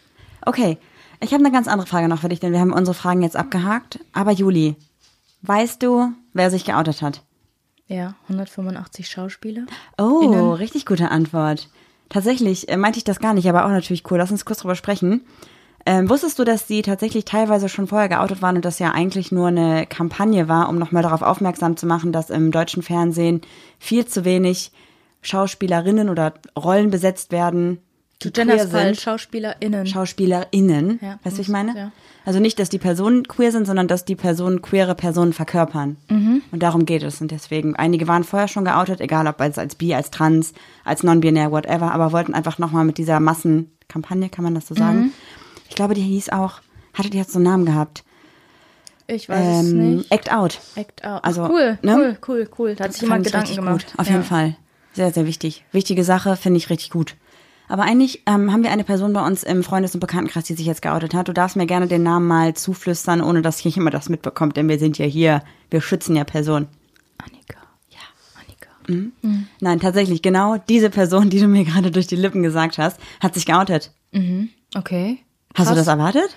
[0.44, 0.78] Okay,
[1.20, 3.36] ich habe eine ganz andere Frage noch für dich, denn wir haben unsere Fragen jetzt
[3.36, 4.00] abgehakt.
[4.12, 4.76] Aber Juli,
[5.42, 7.22] weißt du, wer sich geoutet hat?
[7.86, 9.66] Ja, 185 Schauspieler.
[9.98, 10.52] Oh, Innen.
[10.52, 11.68] richtig gute Antwort.
[12.08, 14.18] Tatsächlich äh, meinte ich das gar nicht, aber auch natürlich cool.
[14.18, 15.22] Lass uns kurz drüber sprechen.
[15.86, 19.32] Ähm, wusstest du, dass sie tatsächlich teilweise schon vorher geoutet waren und das ja eigentlich
[19.32, 23.40] nur eine Kampagne war, um nochmal darauf aufmerksam zu machen, dass im deutschen Fernsehen
[23.78, 24.72] viel zu wenig
[25.22, 27.78] Schauspielerinnen oder Rollen besetzt werden,
[28.22, 29.00] die Du queer sind.
[29.00, 29.86] SchauspielerInnen.
[29.86, 30.98] SchauspielerInnen.
[31.02, 31.76] Ja, weißt du, ich meine?
[31.76, 31.92] ja.
[32.26, 35.96] Also nicht, dass die Personen queer sind, sondern dass die Personen queere Personen verkörpern.
[36.10, 36.42] Mhm.
[36.52, 37.20] Und darum geht es.
[37.22, 40.52] Und deswegen, einige waren vorher schon geoutet, egal ob als, als bi, als trans,
[40.84, 44.98] als non-binär, whatever, aber wollten einfach nochmal mit dieser Massenkampagne, kann man das so sagen?
[45.00, 45.12] Mhm.
[45.70, 46.60] Ich glaube, die hieß auch,
[46.92, 48.04] hatte die jetzt so einen Namen gehabt?
[49.06, 50.12] Ich weiß es Ähm, nicht.
[50.12, 50.60] Act Out.
[50.76, 51.24] Act out.
[51.24, 51.96] also, cool, ne?
[51.96, 52.74] cool, cool, cool.
[52.74, 53.86] Da hat sich jemand Gedanken gemacht.
[53.86, 53.98] Gut.
[53.98, 54.12] Auf ja.
[54.12, 54.56] jeden Fall.
[54.92, 55.64] Sehr, sehr wichtig.
[55.72, 57.16] Wichtige Sache, finde ich richtig gut.
[57.68, 60.66] Aber eigentlich ähm, haben wir eine Person bei uns im Freundes- und Bekanntenkreis, die sich
[60.66, 61.28] jetzt geoutet hat.
[61.28, 64.68] Du darfst mir gerne den Namen mal zuflüstern, ohne dass hier jemand das mitbekommt, denn
[64.68, 66.66] wir sind ja hier, wir schützen ja Personen.
[67.18, 67.60] Annika.
[67.90, 68.00] Ja,
[68.40, 69.12] Annika.
[69.60, 73.34] Nein, tatsächlich, genau diese Person, die du mir gerade durch die Lippen gesagt hast, hat
[73.34, 73.92] sich geoutet.
[74.74, 75.20] Okay.
[75.54, 75.84] Hast du Krass.
[75.84, 76.34] das erwartet?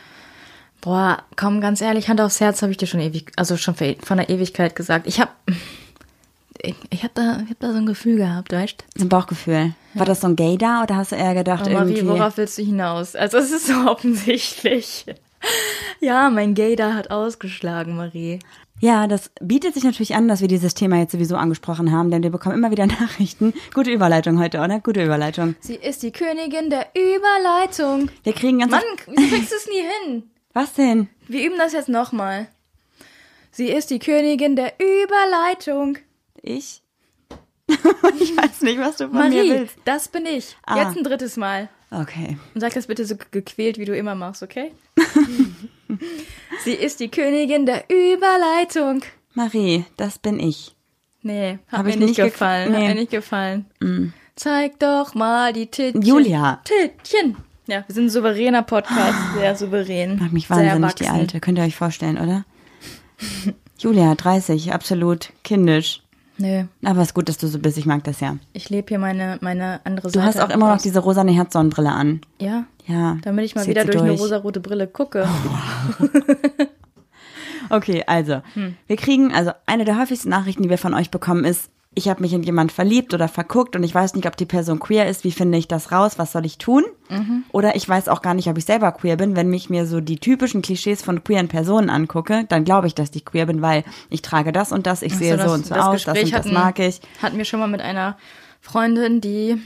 [0.82, 3.88] Boah, komm, ganz ehrlich, Hand aufs Herz habe ich dir schon ewig, also schon vor
[4.04, 5.08] von der Ewigkeit gesagt.
[5.08, 5.32] Ich habe
[6.64, 9.76] ich, ich habe da, ich hab da so ein Gefühl gehabt, weißt So ein Bauchgefühl.
[9.94, 12.02] War das so ein Gay da oder hast du eher gedacht, Aber irgendwie...
[12.02, 13.16] wie, worauf willst du hinaus?
[13.16, 15.06] Also es ist so offensichtlich.
[16.00, 18.40] Ja, mein Gaydar hat ausgeschlagen, Marie.
[18.80, 22.24] Ja, das bietet sich natürlich an, dass wir dieses Thema jetzt sowieso angesprochen haben, denn
[22.24, 23.54] wir bekommen immer wieder Nachrichten.
[23.74, 24.80] Gute Überleitung heute, oder?
[24.80, 25.56] Gute Überleitung.
[25.60, 28.10] Sie ist die Königin der Überleitung.
[28.24, 30.24] Wir kriegen ganz Mann, wieso kriegst du es nie hin?
[30.54, 31.10] Was denn?
[31.28, 32.48] Wir üben das jetzt nochmal.
[33.52, 35.98] Sie ist die Königin der Überleitung.
[36.44, 36.82] Ich?
[37.68, 39.78] ich weiß nicht, was du von mir Marie, willst.
[39.86, 40.58] das bin ich.
[40.66, 40.84] Ah.
[40.84, 41.70] Jetzt ein drittes Mal.
[41.90, 42.38] Okay.
[42.54, 44.74] Und sag das bitte so gequält, wie du immer machst, okay?
[46.64, 49.04] Sie ist die Königin der Überleitung.
[49.34, 50.76] Marie, das bin ich.
[51.22, 52.72] Nee, hat Hab mir ich nicht gefallen.
[52.74, 52.78] nee.
[52.78, 52.82] Mm.
[52.82, 53.66] Hat mir nicht gefallen.
[54.36, 56.02] Zeig doch mal die Tittchen.
[56.02, 56.62] Julia.
[56.66, 57.38] Tittchen.
[57.68, 60.20] Ja, wir sind ein souveräner Podcast, sehr souverän.
[60.20, 61.08] Macht mich wahnsinnig, die.
[61.08, 61.40] Alte.
[61.40, 62.44] Könnt ihr euch vorstellen, oder?
[63.78, 66.03] Julia, 30, absolut kindisch.
[66.44, 67.78] Nö, Aber ist gut, dass du so bist.
[67.78, 68.36] Ich mag das ja.
[68.52, 70.26] ich lebe hier meine, meine andere Du Seite.
[70.26, 72.20] hast auch immer noch diese rosane Herzsonnenbrille an.
[72.40, 73.18] Ja, Ja.
[73.22, 75.26] damit ich mal wieder sie durch, eine rosarote Brille gucke.
[77.70, 78.76] Okay, also, Hm.
[78.88, 82.22] wir kriegen, also eine der häufigsten Nachrichten, die wir von euch bekommen, ist, ich habe
[82.22, 85.24] mich in jemand verliebt oder verguckt und ich weiß nicht, ob die Person queer ist.
[85.24, 86.14] Wie finde ich das raus?
[86.18, 86.84] Was soll ich tun?
[87.10, 87.44] Mhm.
[87.52, 89.36] Oder ich weiß auch gar nicht, ob ich selber queer bin.
[89.36, 93.14] Wenn mich mir so die typischen Klischees von queeren Personen angucke, dann glaube ich, dass
[93.14, 95.76] ich queer bin, weil ich trage das und das, ich sehe So, so und so
[95.76, 97.02] aus, das und das hatten, mag ich.
[97.22, 98.18] hatten wir schon mal mit einer
[98.62, 99.60] Freundin, die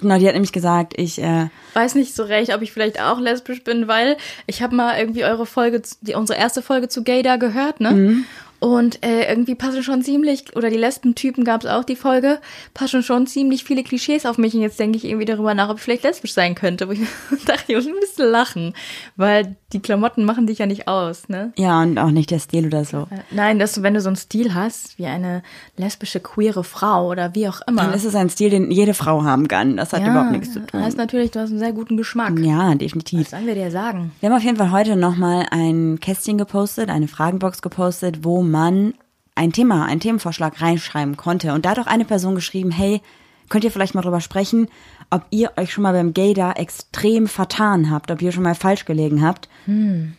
[0.00, 3.18] Genau, die hat nämlich gesagt, ich, äh, weiß nicht so recht, ob ich vielleicht auch
[3.18, 7.38] lesbisch bin, weil ich habe mal irgendwie eure Folge, die, unsere erste Folge zu Gaydar
[7.38, 7.92] gehört, ne?
[7.92, 8.24] Mhm.
[8.60, 12.40] Und äh, irgendwie passen schon ziemlich, oder die Lesben-Typen gab es auch die Folge,
[12.74, 14.54] passen schon ziemlich viele Klischees auf mich.
[14.54, 16.88] Und jetzt denke ich irgendwie darüber nach, ob ich vielleicht lesbisch sein könnte.
[16.88, 17.00] Wo ich
[17.46, 18.74] dachte, ich muss ein bisschen lachen,
[19.16, 21.52] weil die Klamotten machen dich ja nicht aus, ne?
[21.56, 23.08] ja, und auch nicht der Stil oder so.
[23.10, 25.42] Äh, Nein, dass du, wenn du so einen Stil hast, wie eine
[25.76, 27.82] lesbische, queere Frau oder wie auch immer.
[27.82, 29.76] Dann ist es ein Stil, den jede Frau haben kann.
[29.76, 30.82] Das hat überhaupt nichts zu tun.
[30.82, 32.38] Heißt natürlich, du hast einen sehr guten Geschmack.
[32.38, 33.20] Ja, definitiv.
[33.20, 34.12] Was sollen wir dir sagen?
[34.20, 38.94] Wir haben auf jeden Fall heute nochmal ein Kästchen gepostet, eine Fragenbox gepostet, wo man
[39.34, 41.52] ein Thema, einen Themenvorschlag reinschreiben konnte.
[41.52, 43.02] Und da hat auch eine Person geschrieben, hey,
[43.50, 44.68] könnt ihr vielleicht mal drüber sprechen,
[45.10, 48.86] ob ihr euch schon mal beim Gaydar extrem vertan habt, ob ihr schon mal falsch
[48.86, 49.48] gelegen habt.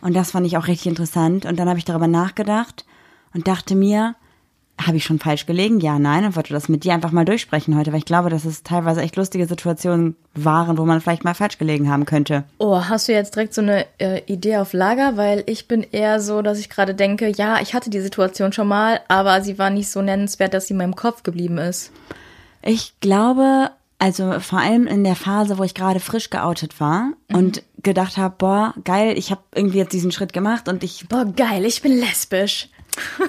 [0.01, 1.45] Und das fand ich auch richtig interessant.
[1.45, 2.85] Und dann habe ich darüber nachgedacht
[3.33, 4.15] und dachte mir,
[4.79, 5.79] habe ich schon falsch gelegen?
[5.79, 6.25] Ja, nein.
[6.25, 9.01] Und wollte das mit dir einfach mal durchsprechen heute, weil ich glaube, dass es teilweise
[9.01, 12.43] echt lustige Situationen waren, wo man vielleicht mal falsch gelegen haben könnte.
[12.59, 15.17] Oh, hast du jetzt direkt so eine äh, Idee auf Lager?
[15.17, 18.67] Weil ich bin eher so, dass ich gerade denke, ja, ich hatte die Situation schon
[18.67, 21.91] mal, aber sie war nicht so nennenswert, dass sie in meinem Kopf geblieben ist.
[22.61, 27.63] Ich glaube, also vor allem in der Phase, wo ich gerade frisch geoutet war und
[27.81, 31.65] gedacht habe, boah, geil, ich habe irgendwie jetzt diesen Schritt gemacht und ich Boah, geil,
[31.65, 32.69] ich bin lesbisch.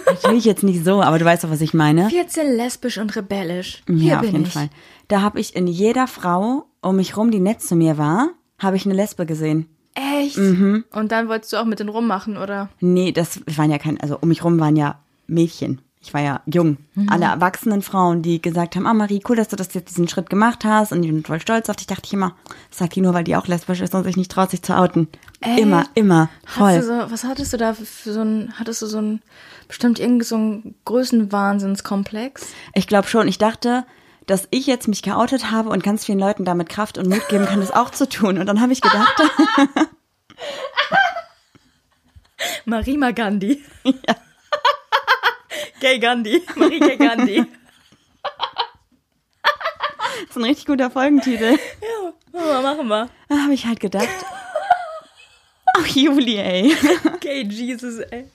[0.06, 2.08] Natürlich jetzt nicht so, aber du weißt doch, was ich meine.
[2.08, 3.82] 14 lesbisch und rebellisch.
[3.86, 4.52] Hier ja, auf bin jeden ich.
[4.52, 4.70] Fall.
[5.08, 8.76] Da habe ich in jeder Frau um mich rum, die nett zu mir war, habe
[8.76, 9.66] ich eine Lesbe gesehen.
[9.94, 10.36] Echt?
[10.36, 10.84] Mhm.
[10.92, 12.68] Und dann wolltest du auch mit denen rummachen, oder?
[12.80, 15.80] Nee, das waren ja kein, also um mich rum waren ja Mädchen.
[16.00, 16.78] Ich war ja jung.
[17.08, 20.30] Alle erwachsenen Frauen, die gesagt haben, ah Marie, cool, dass du das jetzt diesen Schritt
[20.30, 22.36] gemacht hast und ich bin voll stolz auf dich, dachte ich immer,
[22.70, 25.08] sagt die nur, weil die auch lesbisch ist und sich nicht traut, sich zu outen.
[25.40, 25.58] Echt?
[25.58, 26.28] Immer, immer.
[26.46, 26.82] Voll.
[26.82, 29.22] So, was hattest du da für, so ein, hattest du so ein,
[29.66, 32.46] bestimmt irgend so ein Größenwahnsinnskomplex?
[32.74, 33.26] Ich glaube schon.
[33.26, 33.84] Ich dachte,
[34.26, 37.46] dass ich jetzt mich geoutet habe und ganz vielen Leuten damit Kraft und Mut geben
[37.46, 38.38] kann, das auch zu tun.
[38.38, 39.14] Und dann habe ich gedacht,
[42.64, 43.62] Marima Gandhi.
[43.84, 44.16] Ja.
[45.80, 46.42] Gay Gandhi.
[46.56, 47.44] Marie Gay Gandhi.
[50.20, 51.58] Das ist ein richtig guter Folgentitel.
[52.32, 53.04] Ja, machen wir.
[53.04, 54.08] Machen Da ah, habe ich halt gedacht.
[55.76, 56.76] Ach, Juli, ey.
[57.20, 58.28] Gay Jesus, ey.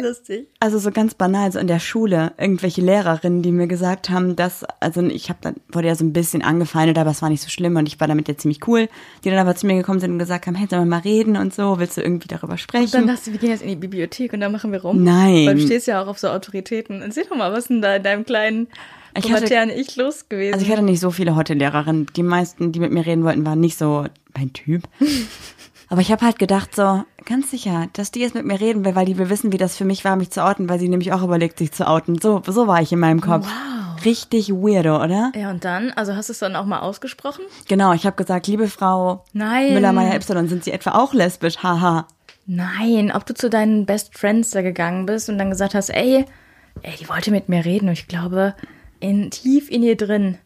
[0.00, 0.46] Lustig.
[0.60, 4.64] Also so ganz banal, so in der Schule, irgendwelche Lehrerinnen, die mir gesagt haben, dass,
[4.80, 7.48] also ich habe dann, wurde ja so ein bisschen angefeindet, aber es war nicht so
[7.48, 8.88] schlimm und ich war damit ja ziemlich cool,
[9.24, 11.36] die dann aber zu mir gekommen sind und gesagt haben, hey, sollen wir mal reden
[11.36, 12.90] und so, willst du irgendwie darüber sprechen?
[12.92, 15.02] Dann dachte ich, wir gehen jetzt in die Bibliothek und dann machen wir rum.
[15.02, 15.46] Nein.
[15.46, 17.02] Weil du stehst ja auch auf so Autoritäten.
[17.02, 18.68] Erzähl doch mal, was denn da in deinem kleinen
[19.16, 20.54] Ich hatte- pubertären Ich los gewesen?
[20.54, 22.06] Also ich hatte nicht so viele Hotte-Lehrerinnen.
[22.14, 24.04] Die meisten, die mit mir reden wollten, waren nicht so
[24.36, 24.84] mein Typ.
[25.90, 28.94] Aber ich habe halt gedacht so, ganz sicher, dass die jetzt mit mir reden will,
[28.94, 31.12] weil die will wissen, wie das für mich war, mich zu outen, weil sie nämlich
[31.12, 32.18] auch überlegt, sich zu outen.
[32.20, 33.46] So, so war ich in meinem Kopf.
[33.46, 34.04] Wow.
[34.04, 35.32] Richtig weirdo, oder?
[35.34, 35.90] ja, und dann?
[35.92, 37.44] Also hast du es dann auch mal ausgesprochen?
[37.66, 39.74] Genau, ich habe gesagt, liebe Frau Nein.
[39.74, 41.58] Müller-Meyer-Y, sind Sie etwa auch lesbisch?
[41.62, 42.06] Haha.
[42.46, 46.24] Nein, ob du zu deinen Best Friends da gegangen bist und dann gesagt hast, ey,
[46.82, 48.54] ey, die wollte mit mir reden und ich glaube,
[49.00, 50.38] in, tief in ihr drin,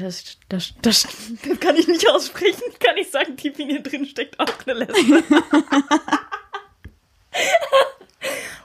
[0.00, 1.06] das, das, das,
[1.44, 4.80] das kann ich nicht aussprechen, kann ich sagen, tief in ihr drin steckt auch eine
[4.80, 5.22] Lesbe.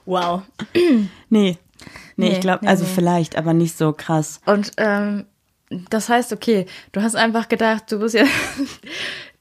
[0.06, 0.44] wow.
[0.74, 1.08] Nee.
[1.30, 1.58] Nee,
[2.16, 2.92] Nee, ich glaube, nee, also nee.
[2.96, 4.42] vielleicht, aber nicht so krass.
[4.46, 5.26] Und ähm,
[5.70, 8.26] das heißt, okay, du hast einfach gedacht, du bist ja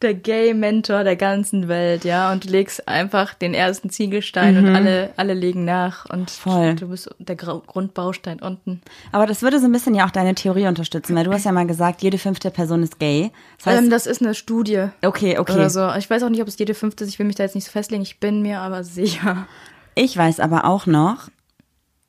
[0.02, 5.10] der Gay-Mentor der ganzen Welt, ja, und du legst einfach den ersten Ziegelstein und alle,
[5.16, 6.74] alle legen nach und Voll.
[6.74, 8.82] du bist der Grundbaustein unten.
[9.12, 11.52] Aber das würde so ein bisschen ja auch deine Theorie unterstützen, weil du hast ja
[11.52, 13.30] mal gesagt, jede fünfte Person ist gay.
[13.56, 14.88] Das heißt, ähm, das ist eine Studie.
[15.02, 15.54] okay, okay.
[15.54, 15.90] Oder so.
[15.94, 17.10] Ich weiß auch nicht, ob es jede fünfte ist.
[17.10, 18.02] Ich will mich da jetzt nicht so festlegen.
[18.02, 19.46] Ich bin mir aber sicher.
[19.94, 21.30] Ich weiß aber auch noch,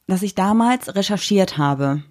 [0.08, 2.04] dass ich damals recherchiert habe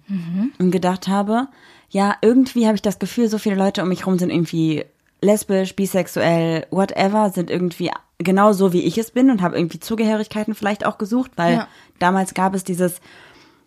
[0.57, 1.49] und gedacht habe,
[1.89, 4.85] ja, irgendwie habe ich das Gefühl, so viele Leute um mich rum sind irgendwie
[5.21, 10.55] lesbisch, bisexuell, whatever, sind irgendwie genau so, wie ich es bin und habe irgendwie Zugehörigkeiten
[10.55, 11.67] vielleicht auch gesucht, weil Ja.
[11.99, 12.99] damals gab es dieses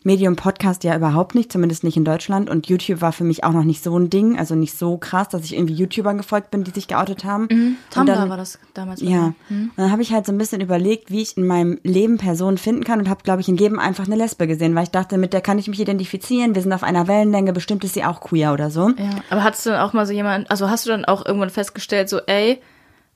[0.02, 3.52] Medium Podcast ja überhaupt nicht, zumindest nicht in Deutschland und YouTube war für mich auch
[3.52, 6.64] noch nicht so ein Ding, also nicht so krass, dass ich irgendwie YouTubern gefolgt bin,
[6.64, 7.48] die sich geoutet haben.
[7.48, 9.02] Und Tumblr dann- war das damals.
[9.02, 9.70] ja, Hm?
[9.70, 12.56] und dann habe ich halt so ein bisschen überlegt, wie ich in meinem Leben Personen
[12.56, 15.18] finden kann und habe, glaube ich, in jedem einfach eine Lesbe gesehen, weil ich dachte,
[15.18, 18.20] mit der kann ich mich identifizieren, wir sind auf einer Wellenlänge, bestimmt ist sie auch
[18.22, 18.88] queer oder so.
[18.96, 21.50] Ja, aber hattest du dann auch mal so jemand, also hast du dann auch irgendwann
[21.50, 22.58] festgestellt, so, ey,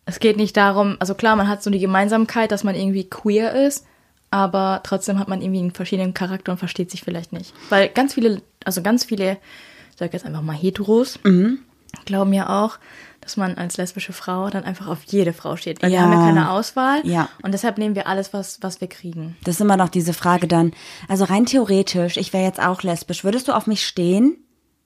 [0.04, 3.54] es geht nicht darum, also klar, man hat so die Gemeinsamkeit, dass man irgendwie queer
[3.54, 3.86] ist,
[4.34, 7.54] aber trotzdem hat man irgendwie einen verschiedenen Charakter und versteht sich vielleicht nicht.
[7.70, 9.32] Weil ganz viele, also ganz viele,
[9.92, 11.20] ich sag jetzt einfach mal Heteros,
[12.04, 12.78] glauben ja auch,
[13.20, 15.82] dass man als lesbische Frau dann einfach auf jede Frau steht.
[15.82, 16.02] Weil wir Ja.
[16.02, 17.00] haben ja keine Auswahl.
[17.06, 17.28] Ja.
[17.42, 19.36] Und deshalb nehmen wir alles, was, was wir kriegen.
[19.44, 20.72] Das ist immer noch diese Frage dann,
[21.08, 24.36] also rein theoretisch, ich wäre jetzt auch lesbisch, würdest du auf mich stehen?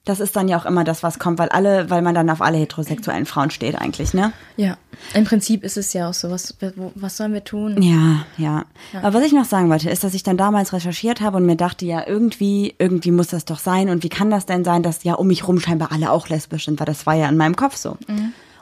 [0.09, 2.41] Das ist dann ja auch immer das, was kommt, weil alle, weil man dann auf
[2.41, 4.33] alle heterosexuellen Frauen steht eigentlich, ne?
[4.57, 4.79] Ja.
[5.13, 6.31] Im Prinzip ist es ja auch so.
[6.31, 6.57] Was,
[6.95, 7.83] was sollen wir tun?
[7.83, 8.65] Ja, ja,
[9.03, 11.57] Aber was ich noch sagen wollte, ist, dass ich dann damals recherchiert habe und mir
[11.57, 13.91] dachte, ja, irgendwie, irgendwie muss das doch sein.
[13.91, 16.65] Und wie kann das denn sein, dass ja um mich rum scheinbar alle auch lesbisch
[16.65, 16.81] sind?
[16.81, 17.99] Weil das war ja in meinem Kopf so.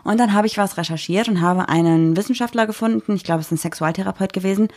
[0.03, 3.15] Und dann habe ich was recherchiert und habe einen Wissenschaftler gefunden.
[3.15, 4.69] Ich glaube, es ist ein Sexualtherapeut gewesen.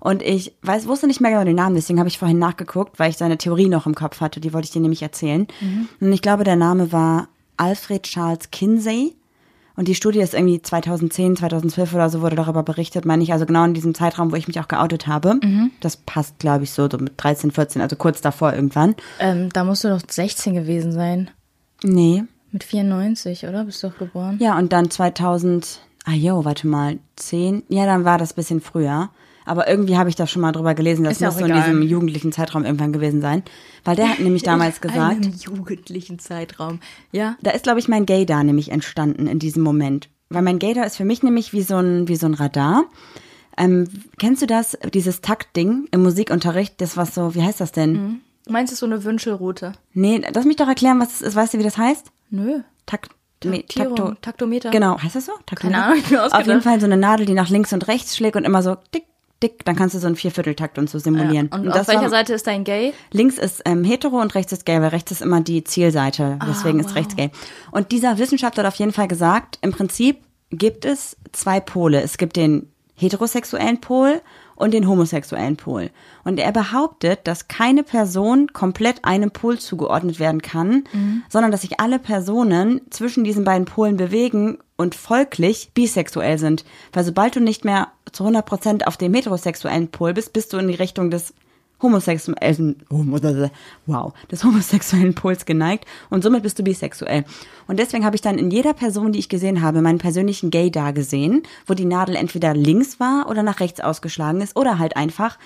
[0.00, 3.10] Und ich weiß, wusste nicht mehr genau den Namen, deswegen habe ich vorhin nachgeguckt, weil
[3.10, 4.40] ich seine Theorie noch im Kopf hatte.
[4.40, 5.46] Die wollte ich dir nämlich erzählen.
[6.00, 9.14] Und ich glaube, der Name war Alfred Charles Kinsey.
[9.76, 13.46] Und die Studie ist irgendwie 2010, 2012 oder so wurde darüber berichtet, meine ich, also
[13.46, 15.38] genau in diesem Zeitraum, wo ich mich auch geoutet habe.
[15.80, 18.94] Das passt, glaube ich, so, so mit 13, 14, also kurz davor irgendwann.
[19.20, 21.30] Ähm, da musst du doch 16 gewesen sein.
[21.82, 22.24] Nee.
[22.52, 23.64] Mit 94, oder?
[23.64, 24.38] Bist du doch geboren?
[24.40, 29.08] Ja, und dann 2000, ah jo, warte mal, 10, ja, dann war das bisschen früher.
[29.44, 32.32] Aber irgendwie habe ich da schon mal drüber gelesen, das muss so in diesem jugendlichen
[32.32, 33.42] Zeitraum irgendwann gewesen sein.
[33.84, 36.80] Weil der hat nämlich damals In gesagt, einem jugendlichen Zeitraum.
[37.12, 37.36] Ja.
[37.42, 40.08] da ist, glaube ich, mein Gaydar nämlich entstanden in diesem Moment.
[40.28, 42.84] Weil mein Gaydar ist für mich nämlich wie so ein, wie so ein Radar.
[43.56, 48.20] Ähm, kennst du das, dieses Taktding im Musikunterricht, das was so, wie heißt das denn?
[48.48, 49.72] Meinst du so eine Wünschelroute?
[49.92, 51.36] Nee, lass mich doch erklären, was es ist.
[51.36, 52.10] Weißt du, wie das heißt?
[52.30, 52.60] Nö.
[52.86, 53.10] Takt,
[54.20, 54.70] Taktometer.
[54.70, 55.32] Genau, heißt das so?
[55.46, 55.84] Taktometer?
[55.84, 58.36] Ahnung, ich mir Auf jeden Fall so eine Nadel, die nach links und rechts schlägt
[58.36, 59.04] und immer so dick,
[59.42, 61.48] dick, dann kannst du so einen Viervierteltakt und so simulieren.
[61.48, 62.92] Und, das auf welcher war- Seite ist dein Gay?
[63.12, 66.38] Links ist ähm, hetero und rechts ist gay, weil rechts ist immer die Zielseite.
[66.48, 67.30] Deswegen ist rechts gay.
[67.70, 70.18] Und dieser Wissenschaftler hat auf jeden Fall gesagt, im Prinzip
[70.50, 72.02] gibt es zwei Pole.
[72.02, 74.20] Es gibt den heterosexuellen Pol
[74.60, 75.90] und den homosexuellen Pol.
[76.24, 80.84] Und er behauptet, dass keine Person komplett einem Pol zugeordnet werden kann,
[81.28, 86.64] sondern dass sich alle Personen zwischen diesen beiden Polen bewegen und folglich bisexuell sind.
[86.92, 90.58] Weil sobald du nicht mehr zu 100 Prozent auf dem heterosexuellen Pol bist, bist du
[90.58, 91.34] in die Richtung des
[91.82, 92.76] homosexuellen,
[93.86, 97.24] wow, des homosexuellen Pols geneigt und somit bist du bisexuell.
[97.66, 100.70] Und deswegen habe ich dann in jeder Person, die ich gesehen habe, meinen persönlichen Gay
[100.70, 104.96] da gesehen, wo die Nadel entweder links war oder nach rechts ausgeschlagen ist oder halt
[104.96, 105.38] einfach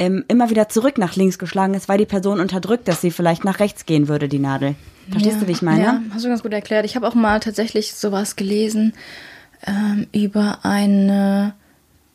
[0.00, 3.44] ähm, immer wieder zurück nach links geschlagen ist, weil die Person unterdrückt, dass sie vielleicht
[3.44, 4.74] nach rechts gehen würde, die Nadel.
[5.10, 5.82] Verstehst ja, du, wie ich meine?
[5.82, 6.86] Ja, hast du ganz gut erklärt.
[6.86, 8.94] Ich habe auch mal tatsächlich sowas gelesen
[9.66, 11.52] ähm, über eine,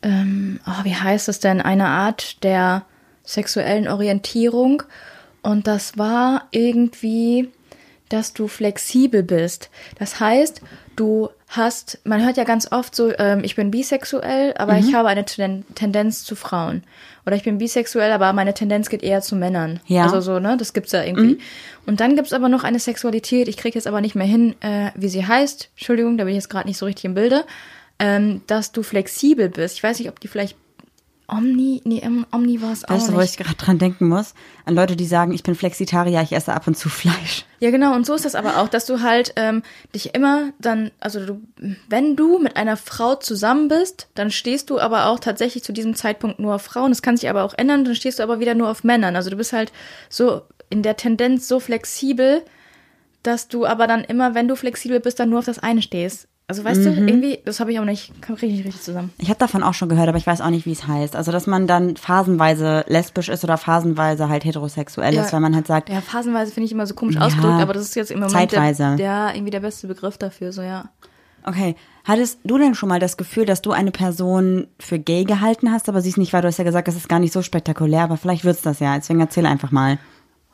[0.02, 2.84] ähm, oh, wie heißt es denn, eine Art der
[3.26, 4.82] sexuellen Orientierung.
[5.42, 7.50] Und das war irgendwie,
[8.08, 9.68] dass du flexibel bist.
[9.98, 10.60] Das heißt,
[10.96, 14.78] du hast, man hört ja ganz oft so, ähm, ich bin bisexuell, aber Mhm.
[14.80, 16.82] ich habe eine Ten Tendenz zu Frauen.
[17.24, 19.80] Oder ich bin bisexuell, aber meine Tendenz geht eher zu Männern.
[19.86, 20.02] Ja.
[20.06, 20.08] Mhm.
[20.14, 20.56] Also so, ne?
[20.56, 21.38] Das gibt's ja irgendwie.
[21.86, 24.90] Und dann gibt's aber noch eine Sexualität, ich kriege jetzt aber nicht mehr hin, äh,
[24.96, 25.70] wie sie heißt.
[25.76, 27.44] Entschuldigung, da bin ich jetzt gerade nicht so richtig im Bilde.
[27.98, 29.76] Ähm, dass du flexibel bist.
[29.76, 30.56] Ich weiß nicht, ob die vielleicht
[31.28, 34.34] Omni, nee, Om- Omni war es auch Weißt du, wo ich gerade dran denken muss?
[34.64, 37.44] An Leute, die sagen, ich bin Flexitarier, ich esse ab und zu Fleisch.
[37.58, 39.62] Ja, genau, und so ist das aber auch, dass du halt ähm,
[39.94, 41.40] dich immer dann, also du,
[41.88, 45.96] wenn du mit einer Frau zusammen bist, dann stehst du aber auch tatsächlich zu diesem
[45.96, 46.90] Zeitpunkt nur auf Frauen.
[46.92, 49.16] Das kann sich aber auch ändern, dann stehst du aber wieder nur auf Männern.
[49.16, 49.72] Also du bist halt
[50.08, 52.42] so in der Tendenz so flexibel,
[53.22, 56.28] dass du aber dann immer, wenn du flexibel bist, dann nur auf das eine stehst.
[56.48, 59.12] Also weißt du, irgendwie, das habe ich auch nicht, ich nicht richtig zusammen.
[59.18, 61.16] Ich habe davon auch schon gehört, aber ich weiß auch nicht, wie es heißt.
[61.16, 65.22] Also, dass man dann phasenweise lesbisch ist oder phasenweise halt heterosexuell Ja.
[65.22, 67.72] ist, weil man halt sagt, Ja, phasenweise finde ich immer so komisch Ja, ausgedrückt, aber
[67.72, 68.94] das ist jetzt im Moment zeitweise.
[68.96, 70.88] Der, der irgendwie der beste Begriff dafür, so ja.
[71.44, 75.72] okay, hattest du denn schon mal das Gefühl, dass du eine Person für gay gehalten
[75.72, 77.42] hast, aber sie ist nicht, weil du hast ja gesagt, das ist gar nicht so
[77.42, 78.94] spektakulär, aber vielleicht wird's das ja.
[78.94, 79.98] Deswegen erzähl einfach mal.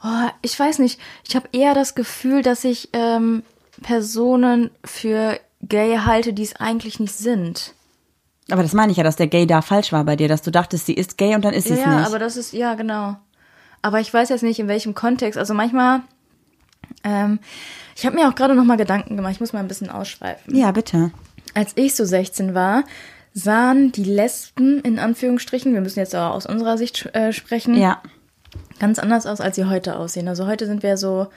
[0.03, 0.99] Oh, ich weiß nicht.
[1.29, 3.43] Ich habe eher das Gefühl, dass ich ähm,
[3.83, 7.75] Personen für gay halte, die es eigentlich nicht sind.
[8.51, 10.51] Aber das meine ich ja, dass der Gay da falsch war bei dir, dass du
[10.51, 12.07] dachtest, sie ist gay und dann ist sie Ja, es ja, nicht.
[12.07, 13.17] aber das ist, ja, genau.
[13.83, 15.39] Aber ich weiß jetzt nicht, in welchem Kontext.
[15.39, 16.01] Also manchmal,
[17.05, 17.39] ähm,
[17.97, 19.33] ich habe mir auch gerade noch mal Gedanken gemacht.
[19.33, 20.55] Ich muss mal ein bisschen ausschweifen.
[20.57, 21.13] ja, bitte.
[21.55, 22.85] Als ich so 16 war,
[23.33, 28.03] sahen die Lesben, in Anführungsstrichen, wir müssen jetzt auch aus unserer Sicht äh, sprechen, Ja.
[28.79, 30.29] ganz anders aus, als sie heute aussehen.
[30.29, 31.29] Also heute sind wir so,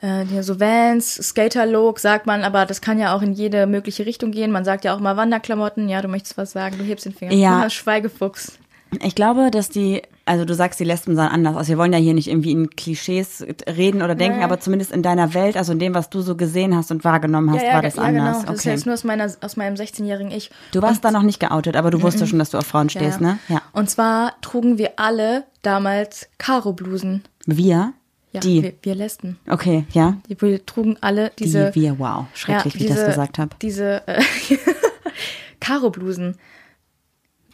[0.00, 4.30] äh, so Vans, Skaterlook, sagt man, aber das kann ja auch in jede mögliche Richtung
[4.30, 4.50] gehen.
[4.52, 5.88] Man sagt ja auch mal Wanderklamotten.
[5.88, 7.32] Ja, du möchtest was sagen, du hebst den Finger.
[7.32, 7.58] Ja.
[7.64, 8.58] Ah, Schweigefuchs.
[9.02, 11.68] Ich glaube, dass die, also du sagst, die Lesben sahen anders aus.
[11.68, 14.44] Wir wollen ja hier nicht irgendwie in Klischees reden oder denken, Nee.
[14.44, 17.52] aber zumindest in deiner Welt, also in dem, was du so gesehen hast und wahrgenommen
[17.52, 18.38] hast, war das ja, anders.
[18.38, 18.46] genau.
[18.46, 18.70] Das ist okay.
[18.74, 20.50] jetzt nur aus, meiner, aus meinem 16-jährigen Ich.
[20.72, 23.00] Du warst da noch nicht geoutet, aber du wusstest schon, dass du auf Frauen Ja,
[23.00, 23.38] stehst, ne?
[23.48, 23.60] Ja.
[23.72, 27.24] Und zwar trugen wir alle damals Karo-Blusen.
[27.44, 27.92] Wir?
[28.32, 28.62] Ja, die.
[28.62, 29.38] Wir, wir Lesben.
[29.48, 30.18] Okay, ja.
[30.28, 31.70] Die, wir trugen alle diese.
[31.70, 32.26] die, wir, wow.
[32.34, 33.56] Schrecklich, ja, wie ich diese, das gesagt habe.
[33.62, 34.22] Diese äh,
[35.60, 36.36] Karo-Blusen.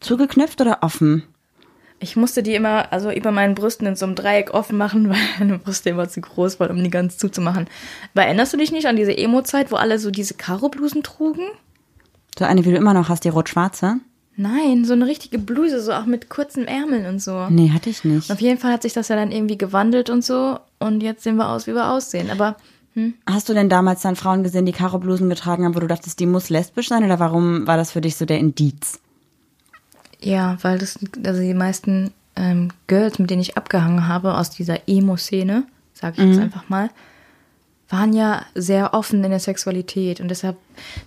[0.01, 1.23] Zugeknöpft oder offen?
[2.01, 5.19] Ich musste die immer, also über meinen Brüsten in so einem Dreieck offen machen, weil
[5.39, 7.69] meine Brüste immer zu groß waren, um die ganz zuzumachen.
[8.13, 11.47] Aber erinnerst du dich nicht an diese Emo-Zeit, wo alle so diese Karo-Blusen trugen?
[12.39, 14.01] So eine, wie du immer noch hast, die rot-schwarze?
[14.37, 17.47] Nein, so eine richtige Bluse, so auch mit kurzen Ärmeln und so.
[17.51, 18.33] Nee, hatte ich nicht.
[18.33, 20.59] Auf jeden Fall hat sich das ja dann irgendwie gewandelt und so.
[20.81, 22.31] Und jetzt sehen wir aus, wie wir aussehen.
[22.31, 22.57] Aber
[23.27, 26.27] Hast du denn damals dann Frauen gesehen, die Karo-Blusen getragen haben, wo du dachtest, die
[26.27, 27.05] muss lesbisch sein?
[27.05, 29.01] Oder warum war das für dich so der Indiz?
[30.25, 34.89] ja, weil das, also die meisten ähm, Girls, mit denen ich abgehangen habe, aus dieser
[34.89, 36.91] Emo-Szene, sage ich jetzt einfach mal,
[37.89, 40.21] waren ja sehr offen in der Sexualität.
[40.21, 40.57] Und deshalb,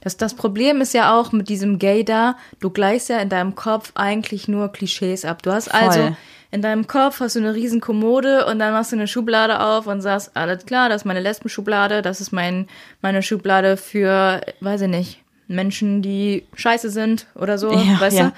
[0.02, 3.56] das, das Problem ist ja auch mit diesem Gay da, du gleichst ja in deinem
[3.56, 5.42] Kopf eigentlich nur Klischees ab.
[5.44, 6.18] Du hast also Voll.
[6.52, 9.88] in deinem Kopf hast du eine riesen Kommode und dann machst du eine Schublade auf
[9.88, 12.68] und sagst, alles klar, das ist meine Lesbenschublade, das ist mein,
[13.02, 18.28] meine Schublade für, weiß ich nicht, Menschen, die scheiße sind oder so, Ja, weißt ja.
[18.28, 18.34] du?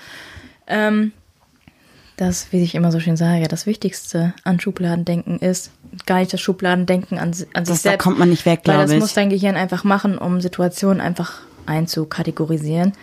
[0.68, 1.12] Ähm,
[2.22, 5.72] das, wie ich immer so schön sage, das Wichtigste an Schubladendenken ist
[6.06, 8.04] gar nicht das Schubladendenken an, an sich Das, da selbst.
[8.04, 9.00] kommt man nicht weg, Weil glaube das ich.
[9.00, 12.94] muss dein Gehirn einfach machen, um Situationen einfach einzukategorisieren.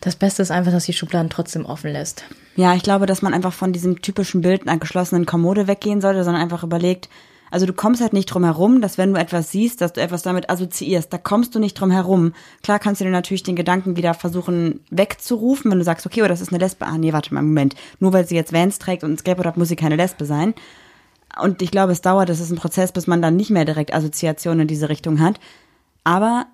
[0.00, 2.24] Das Beste ist einfach, dass die Schubladen trotzdem offen lässt.
[2.56, 6.24] Ja, ich glaube, dass man einfach von diesem typischen Bild einer geschlossenen Kommode weggehen sollte,
[6.24, 7.08] sondern einfach überlegt,
[7.54, 10.24] also du kommst halt nicht drum herum, dass wenn du etwas siehst, dass du etwas
[10.24, 12.32] damit assoziierst, da kommst du nicht drum herum.
[12.64, 16.26] Klar kannst du dir natürlich den Gedanken wieder versuchen wegzurufen, wenn du sagst, okay, oh,
[16.26, 16.84] das ist eine Lesbe.
[16.84, 17.76] Ah, nee, warte mal, Moment.
[18.00, 20.52] Nur weil sie jetzt Vans trägt und ein Skateboard hat, muss sie keine Lesbe sein.
[21.40, 23.94] Und ich glaube, es dauert, das ist ein Prozess, bis man dann nicht mehr direkt
[23.94, 25.38] Assoziationen in diese Richtung hat.
[26.02, 26.46] Aber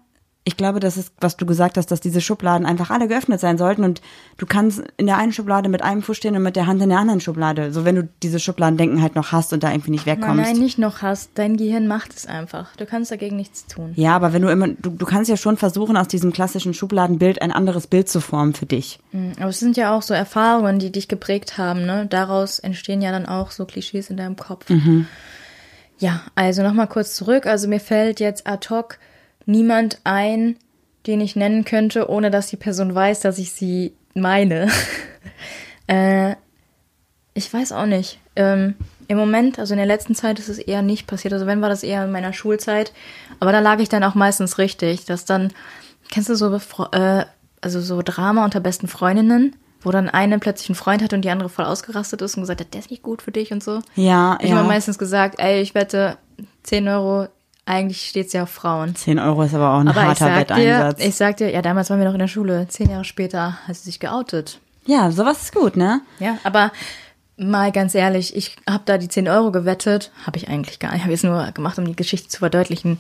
[0.45, 3.59] ich glaube, das ist, was du gesagt hast, dass diese Schubladen einfach alle geöffnet sein
[3.59, 4.01] sollten und
[4.39, 6.89] du kannst in der einen Schublade mit einem Fuß stehen und mit der Hand in
[6.89, 7.73] der anderen Schublade.
[7.75, 10.43] So wenn du diese Schubladendenken halt noch hast und da irgendwie nicht Nein, wegkommst.
[10.43, 11.33] nein, nicht noch hast.
[11.35, 12.75] Dein Gehirn macht es einfach.
[12.77, 13.93] Du kannst dagegen nichts tun.
[13.97, 17.43] Ja, aber wenn du immer, du, du kannst ja schon versuchen, aus diesem klassischen Schubladenbild
[17.43, 18.99] ein anderes Bild zu formen für dich.
[19.13, 21.85] Mhm, Aber es sind ja auch so Erfahrungen, die dich geprägt haben.
[21.85, 22.07] Ne?
[22.09, 24.65] Daraus entstehen ja dann auch so Klischees in deinem Kopf.
[25.99, 27.45] Ja, also nochmal kurz zurück.
[27.47, 28.99] Also mir fällt jetzt ad hoc
[29.51, 30.57] niemand ein,
[31.07, 34.69] den ich nennen könnte, ohne dass die Person weiß, dass ich sie meine.
[35.87, 36.35] äh,
[37.35, 38.19] Ich weiß auch nicht.
[38.37, 38.75] Ähm,
[39.09, 41.33] Im Moment, also in der letzten Zeit ist es eher nicht passiert.
[41.33, 42.93] Also wenn war das eher in meiner Schulzeit.
[43.39, 45.53] Aber da lag ich dann auch meistens richtig, dass dann,
[46.11, 46.55] kennst du so,
[46.93, 47.25] äh,
[47.61, 51.31] also so Drama unter besten Freundinnen, wo dann eine plötzlich einen Freund hat und die
[51.31, 53.81] andere voll ausgerastet ist und gesagt hat, der ist nicht gut für dich und so.
[53.95, 54.57] Ja, Ich ja.
[54.57, 56.19] habe meistens gesagt, ey, ich wette
[56.65, 57.29] 10 Euro,
[57.71, 58.95] eigentlich steht ja auf Frauen.
[58.95, 61.05] 10 Euro ist aber auch ein Aber ich harter sag dir, Wetteinsatz.
[61.05, 62.67] ich sag dir, ja, damals waren wir noch in der Schule.
[62.69, 64.61] Zehn Jahre später hat sie sich geoutet.
[64.87, 66.01] ja, sowas ist gut, ne?
[66.19, 66.73] Ja, aber
[67.37, 70.11] mal ganz ehrlich, ich habe da die 10 Euro gewettet.
[70.27, 71.03] Habe ich eigentlich gar nicht.
[71.05, 72.99] Habe es nur gemacht, um die Geschichte zu verdeutlichen.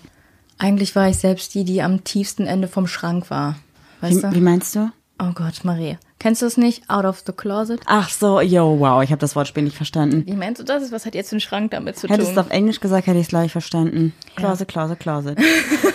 [0.58, 3.56] Eigentlich war ich selbst die, die am tiefsten Ende vom Schrank war.
[4.00, 4.32] Weißt Wie, du?
[4.34, 4.90] wie meinst du?
[5.22, 5.98] Oh Gott, Marie.
[6.18, 6.88] Kennst du es nicht?
[6.88, 7.80] Out of the closet?
[7.84, 10.24] Ach so, yo, wow, ich habe das Wortspiel nicht verstanden.
[10.26, 10.90] Wie meinst du das?
[10.92, 12.44] Was hat jetzt ein Schrank damit zu Hättest du es tun?
[12.44, 14.14] auf Englisch gesagt, hätte ich es gleich verstanden.
[14.36, 15.38] Closet, Closet, Closet.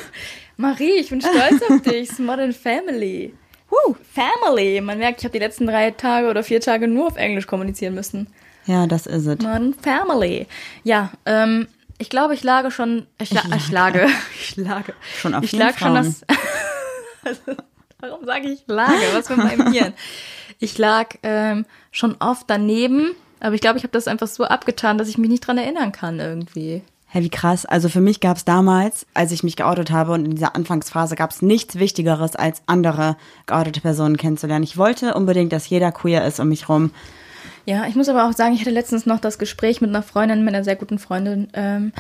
[0.58, 2.20] Marie, ich bin stolz auf dich.
[2.20, 3.34] Modern Family.
[3.70, 4.80] Woo, Family.
[4.82, 7.96] Man merkt, ich habe die letzten drei Tage oder vier Tage nur auf Englisch kommunizieren
[7.96, 8.28] müssen.
[8.68, 9.40] Ja, das ist es.
[9.40, 10.46] Modern Family.
[10.84, 13.08] Ja, ähm, ich glaube, ich lage schon.
[13.20, 14.08] Ich, ich lage.
[14.40, 14.94] Ich lage.
[15.20, 16.22] Schon auf ich vielen lag schon das.
[18.10, 18.94] warum sage ich lage?
[19.14, 19.94] Was für mein Hirn?
[20.60, 24.98] Ich lag ähm, schon oft daneben, aber ich glaube, ich habe das einfach so abgetan,
[24.98, 26.82] dass ich mich nicht dran erinnern kann irgendwie.
[27.08, 27.66] Hä, wie krass.
[27.66, 31.16] Also für mich gab es damals, als ich mich geoutet habe und in dieser Anfangsphase
[31.16, 33.16] gab es nichts Wichtigeres, als andere
[33.46, 34.64] geoutete Personen kennenzulernen.
[34.64, 36.92] Ich wollte unbedingt, dass jeder queer ist um mich rum.
[37.66, 40.44] Ja, ich muss aber auch sagen, ich hatte letztens noch das Gespräch mit einer Freundin,
[40.44, 41.94] mit einer sehr guten Freundin, ähm,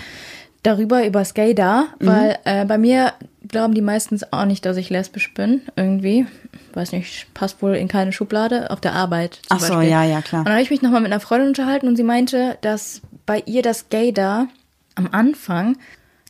[0.64, 3.14] darüber, über Skada, weil äh, bei mir
[3.56, 6.26] glauben die meistens auch nicht, dass ich lesbisch bin, irgendwie.
[6.74, 9.40] Weiß nicht, passt wohl in keine Schublade, auf der Arbeit.
[9.48, 9.90] Zum Ach so, Beispiel.
[9.92, 10.40] ja, ja, klar.
[10.42, 13.42] Und dann habe ich mich nochmal mit einer Freundin unterhalten und sie meinte, dass bei
[13.46, 14.48] ihr das Gaydar
[14.96, 15.78] am Anfang,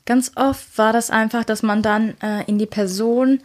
[0.06, 3.40] ganz oft war das einfach, dass man dann äh, in die Person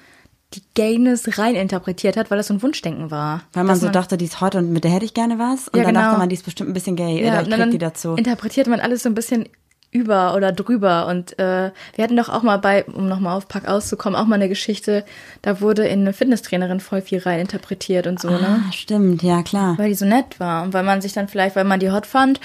[0.52, 3.42] die Gayness reininterpretiert hat, weil das so ein Wunschdenken war.
[3.52, 5.68] Weil man so dachte, die ist hot und mit der hätte ich gerne was.
[5.68, 6.06] Und Ja, dann genau.
[6.06, 7.24] dachte man, die ist bestimmt ein bisschen gay.
[7.24, 8.14] Ja, oder ich krieg die dazu.
[8.16, 9.48] interpretiert man alles so ein bisschen
[9.92, 11.06] über oder drüber.
[11.06, 14.36] Und äh, wir hatten doch auch mal bei, um nochmal auf Pack auszukommen, auch mal
[14.36, 15.04] eine Geschichte,
[15.42, 18.62] da wurde in eine Fitnesstrainerin voll viel reininterpretiert und so, ne?
[18.68, 19.76] Ah, stimmt, ja, klar.
[19.78, 22.06] Weil die so nett war und weil man sich dann vielleicht, weil man die hot
[22.06, 22.40] fand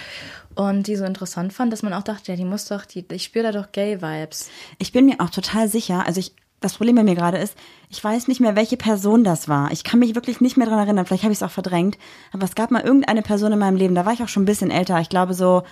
[0.56, 3.24] und die so interessant fand, dass man auch dachte, ja, die muss doch, die, ich
[3.24, 4.50] spüre da doch Gay-Vibes.
[4.80, 7.56] Ich bin mir auch total sicher, also ich, das Problem bei mir gerade ist,
[7.92, 9.72] ich weiß nicht mehr, welche Person das war.
[9.72, 12.00] Ich kann mich wirklich nicht mehr dran erinnern, vielleicht habe ich es auch verdrängt,
[12.32, 14.48] aber es gab mal irgendeine Person in meinem Leben, da war ich auch schon ein
[14.48, 15.64] bisschen älter, ich glaube so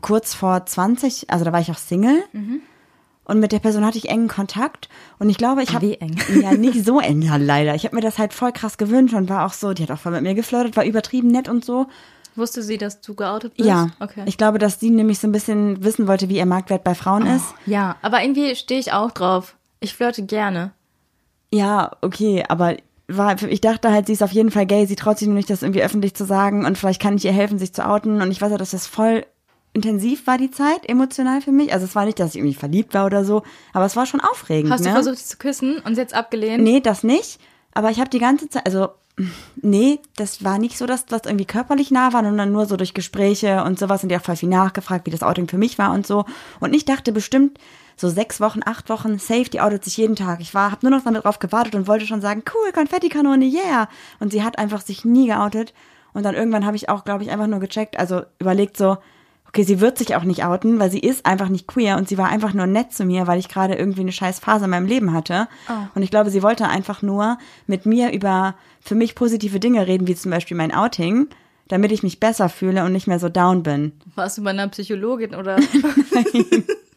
[0.00, 2.22] kurz vor 20, also da war ich auch Single.
[3.26, 4.88] Und mit der Person hatte ich engen Kontakt.
[5.18, 5.86] Und ich glaube, ich habe.
[5.86, 6.16] Wie eng?
[6.42, 7.74] Ja, nicht so eng, ja, leider.
[7.74, 9.98] Ich habe mir das halt voll krass gewünscht und war auch so, die hat auch
[9.98, 11.86] voll mit mir geflirtet, war übertrieben nett und so.
[12.36, 13.68] Wusste sie, dass du geoutet bist?
[13.68, 13.90] Ja.
[14.00, 14.24] Okay.
[14.26, 17.26] Ich glaube, dass sie nämlich so ein bisschen wissen wollte, wie ihr Marktwert bei Frauen
[17.26, 17.46] ist.
[17.64, 19.56] ja, aber irgendwie stehe ich auch drauf.
[19.80, 20.72] Ich flirte gerne.
[21.52, 22.76] Ja, okay, aber
[23.06, 25.48] war, ich dachte halt, sie ist auf jeden Fall gay, sie traut sich nur nicht,
[25.48, 28.30] das irgendwie öffentlich zu sagen und vielleicht kann ich ihr helfen, sich zu outen und
[28.32, 29.24] ich weiß ja, dass das voll
[29.74, 31.72] intensiv war, die Zeit, emotional für mich.
[31.72, 34.20] Also es war nicht, dass ich irgendwie verliebt war oder so, aber es war schon
[34.20, 34.72] aufregend.
[34.72, 34.88] Hast ne?
[34.88, 36.62] du versucht, sie zu küssen und sie jetzt abgelehnt?
[36.62, 37.40] Nee, das nicht,
[37.74, 38.88] aber ich habe die ganze Zeit, also
[39.60, 42.94] nee, das war nicht so, dass das irgendwie körperlich nah war, sondern nur so durch
[42.94, 45.92] Gespräche und sowas und die auch voll viel nachgefragt, wie das Outing für mich war
[45.92, 46.24] und so.
[46.60, 47.58] Und ich dachte bestimmt,
[47.96, 50.40] so sechs Wochen, acht Wochen, safe, die outet sich jeden Tag.
[50.40, 53.88] Ich war, hab nur noch damit drauf gewartet und wollte schon sagen, cool, Konfettikanone, yeah.
[54.18, 55.74] Und sie hat einfach sich nie geoutet.
[56.12, 58.98] Und dann irgendwann habe ich auch, glaube ich, einfach nur gecheckt, also überlegt so,
[59.54, 62.18] okay, sie wird sich auch nicht outen, weil sie ist einfach nicht queer und sie
[62.18, 64.86] war einfach nur nett zu mir, weil ich gerade irgendwie eine scheiß Phase in meinem
[64.86, 65.46] Leben hatte.
[65.94, 67.38] Und ich glaube, sie wollte einfach nur
[67.68, 71.28] mit mir über für mich positive Dinge reden, wie zum Beispiel mein Outing,
[71.68, 73.92] damit ich mich besser fühle und nicht mehr so down bin.
[74.16, 75.56] Warst du bei einer Psychologin oder?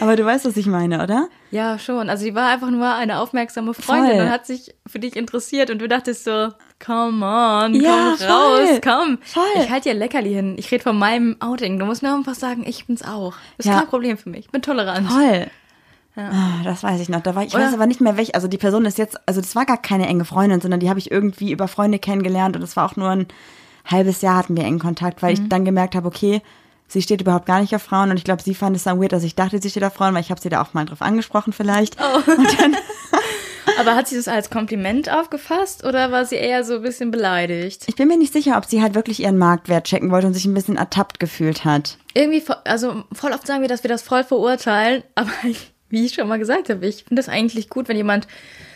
[0.00, 1.28] Aber du weißt, was ich meine, oder?
[1.50, 2.10] ja, schon.
[2.10, 4.20] Also sie war einfach nur eine aufmerksame Freundin Voll.
[4.26, 6.48] und hat sich für dich interessiert und du dachtest so,
[6.84, 8.80] come on, Ja, komm raus, voll.
[8.82, 9.18] komm.
[9.22, 9.44] Voll.
[9.62, 10.56] Ich halte dir Leckerli hin.
[10.58, 11.78] Ich rede von meinem Outing.
[11.78, 13.34] Du musst mir einfach sagen, ich bin's auch.
[13.58, 13.78] Ist Ja.
[13.80, 14.46] kein Problem für mich.
[14.46, 15.08] Ich bin tolerant.
[15.08, 15.46] Toll.
[16.16, 17.22] Ah, das weiß ich noch.
[17.22, 17.64] Da war ich Oder?
[17.66, 18.34] weiß aber nicht mehr welch.
[18.36, 20.98] Also die Person ist jetzt, also das war gar keine enge Freundin, sondern die habe
[21.00, 23.26] ich irgendwie über Freunde kennengelernt und das war auch nur ein
[23.84, 26.40] halbes Jahr hatten wir engen Kontakt, weil ich dann gemerkt habe, okay,
[26.88, 29.12] sie steht überhaupt gar nicht auf Frauen und ich glaube, sie fand es dann weird,
[29.12, 31.02] dass ich dachte, sie steht auf Frauen, weil ich habe sie da auch mal drauf
[31.02, 31.96] angesprochen vielleicht.
[33.78, 37.84] Aber hat sie das als Kompliment aufgefasst oder war sie eher so ein bisschen beleidigt?
[37.86, 40.44] Ich bin mir nicht sicher, ob sie halt wirklich ihren Marktwert checken wollte und sich
[40.44, 41.98] ein bisschen ertappt gefühlt hat.
[42.14, 45.30] Irgendwie, also voll oft sagen wir, dass wir das voll verurteilen, aber
[45.88, 48.28] wie ich schon mal gesagt habe, ich finde das eigentlich gut, wenn jemand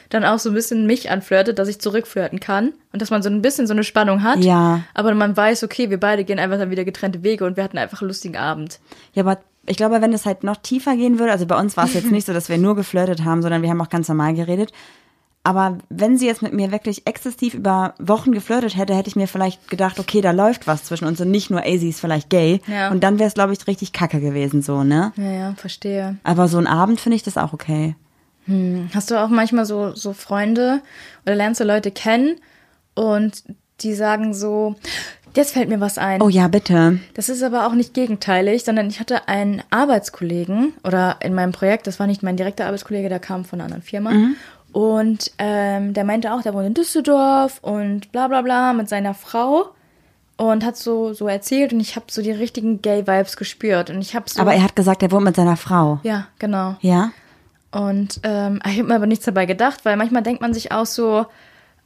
[0.08, 3.28] dann auch so ein bisschen mich anflirtet, dass ich zurückflirten kann und dass man so
[3.28, 4.38] ein bisschen so eine Spannung hat.
[4.38, 4.82] Ja.
[4.94, 7.78] Aber man weiß, okay, wir beide gehen einfach dann wieder getrennte Wege und wir hatten
[7.78, 8.80] einfach einen lustigen Abend.
[9.14, 11.84] Ja, aber ich glaube, wenn es halt noch tiefer gehen würde, also bei uns war
[11.84, 14.34] es jetzt nicht so, dass wir nur geflirtet haben, sondern wir haben auch ganz normal
[14.34, 14.72] geredet.
[15.44, 19.28] Aber wenn sie jetzt mit mir wirklich exzessiv über Wochen geflirtet hätte, hätte ich mir
[19.28, 22.28] vielleicht gedacht, okay, da läuft was zwischen uns und nicht nur, ey, sie ist vielleicht
[22.28, 22.60] gay.
[22.66, 22.90] Ja.
[22.90, 25.12] Und dann wäre es, glaube ich, richtig kacke gewesen, so, ne?
[25.16, 26.16] Ja, ja, verstehe.
[26.22, 27.94] Aber so ein Abend finde ich das auch okay.
[28.94, 30.80] Hast du auch manchmal so, so Freunde
[31.24, 32.36] oder lernst du Leute kennen
[32.94, 33.44] und
[33.80, 34.74] die sagen so,
[35.36, 36.22] jetzt fällt mir was ein.
[36.22, 36.98] Oh ja, bitte.
[37.14, 41.86] Das ist aber auch nicht gegenteilig, sondern ich hatte einen Arbeitskollegen oder in meinem Projekt,
[41.86, 44.12] das war nicht mein direkter Arbeitskollege, der kam von einer anderen Firma.
[44.72, 49.14] Und ähm, der meinte auch, der wohnt in Düsseldorf und bla bla bla mit seiner
[49.14, 49.70] Frau
[50.36, 53.90] und hat so, so erzählt und ich habe so die richtigen Gay-Vibes gespürt.
[53.90, 54.40] Und ich habe so.
[54.40, 56.00] Aber er hat gesagt, er wohnt mit seiner Frau.
[56.02, 56.76] Ja, genau.
[56.80, 57.10] Ja?
[57.70, 60.86] Und ähm, ich habe mir aber nichts dabei gedacht, weil manchmal denkt man sich auch
[60.86, 61.26] so,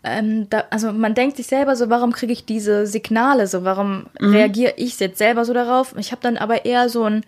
[0.05, 4.07] ähm, da, also man denkt sich selber so, warum kriege ich diese Signale so, warum
[4.33, 5.95] reagiere ich jetzt selber so darauf?
[5.97, 7.25] Ich habe dann aber eher so ein,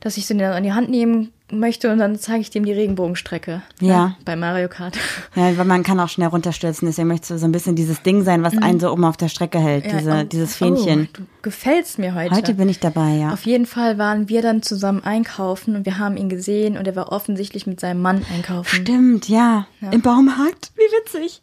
[0.00, 2.64] dass ich so in die- in die Hand nehmen möchte und dann zeige ich dem
[2.64, 3.62] die Regenbogenstrecke.
[3.80, 4.08] Ja.
[4.08, 4.16] Ne?
[4.24, 4.98] Bei Mario Kart.
[5.34, 8.24] Ja, weil man kann auch schnell runterstürzen, deswegen möchtest du so ein bisschen dieses Ding
[8.24, 11.08] sein, was einen so oben auf der Strecke hält, diese, oh, dieses Fähnchen.
[11.12, 12.34] Oh, du gefällst mir heute.
[12.34, 13.32] Heute bin ich dabei, ja.
[13.32, 16.96] Auf jeden Fall waren wir dann zusammen einkaufen und wir haben ihn gesehen und er
[16.96, 18.68] war offensichtlich mit seinem Mann einkaufen.
[18.68, 19.66] Stimmt, ja.
[19.92, 20.72] Im Baumarkt.
[20.74, 21.42] Wie witzig.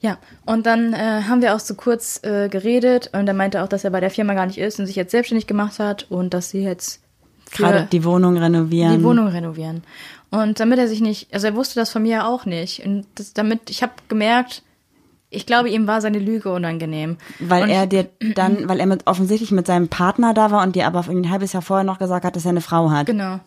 [0.00, 3.68] Ja, und dann äh, haben wir auch so kurz äh, geredet und er meinte auch,
[3.68, 6.34] dass er bei der Firma gar nicht ist und sich jetzt selbstständig gemacht hat und
[6.34, 7.00] dass sie jetzt
[7.52, 8.98] Gerade die Wohnung renovieren.
[8.98, 9.82] die Wohnung renovieren.
[10.30, 12.84] Und damit er sich nicht, also er wusste das von mir auch nicht.
[12.84, 14.62] Und das, damit, ich habe gemerkt,
[15.30, 17.16] ich glaube, ihm war seine Lüge unangenehm.
[17.38, 20.76] Weil und er dir dann, weil er mit, offensichtlich mit seinem Partner da war und
[20.76, 23.06] dir aber ein halbes Jahr vorher noch gesagt hat, dass er eine Frau hat.
[23.06, 23.40] Genau.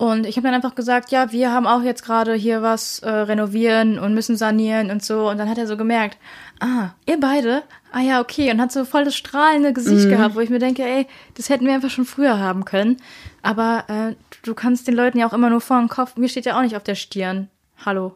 [0.00, 3.10] Und ich habe dann einfach gesagt, ja, wir haben auch jetzt gerade hier was äh,
[3.10, 5.28] renovieren und müssen sanieren und so.
[5.28, 6.16] Und dann hat er so gemerkt,
[6.58, 7.64] ah, ihr beide?
[7.92, 8.50] Ah ja, okay.
[8.50, 11.66] Und hat so voll das strahlende Gesicht gehabt, wo ich mir denke, ey, das hätten
[11.66, 12.96] wir einfach schon früher haben können.
[13.42, 16.46] Aber äh, du kannst den Leuten ja auch immer nur vor den Kopf, mir steht
[16.46, 17.50] ja auch nicht auf der Stirn.
[17.84, 18.14] Hallo.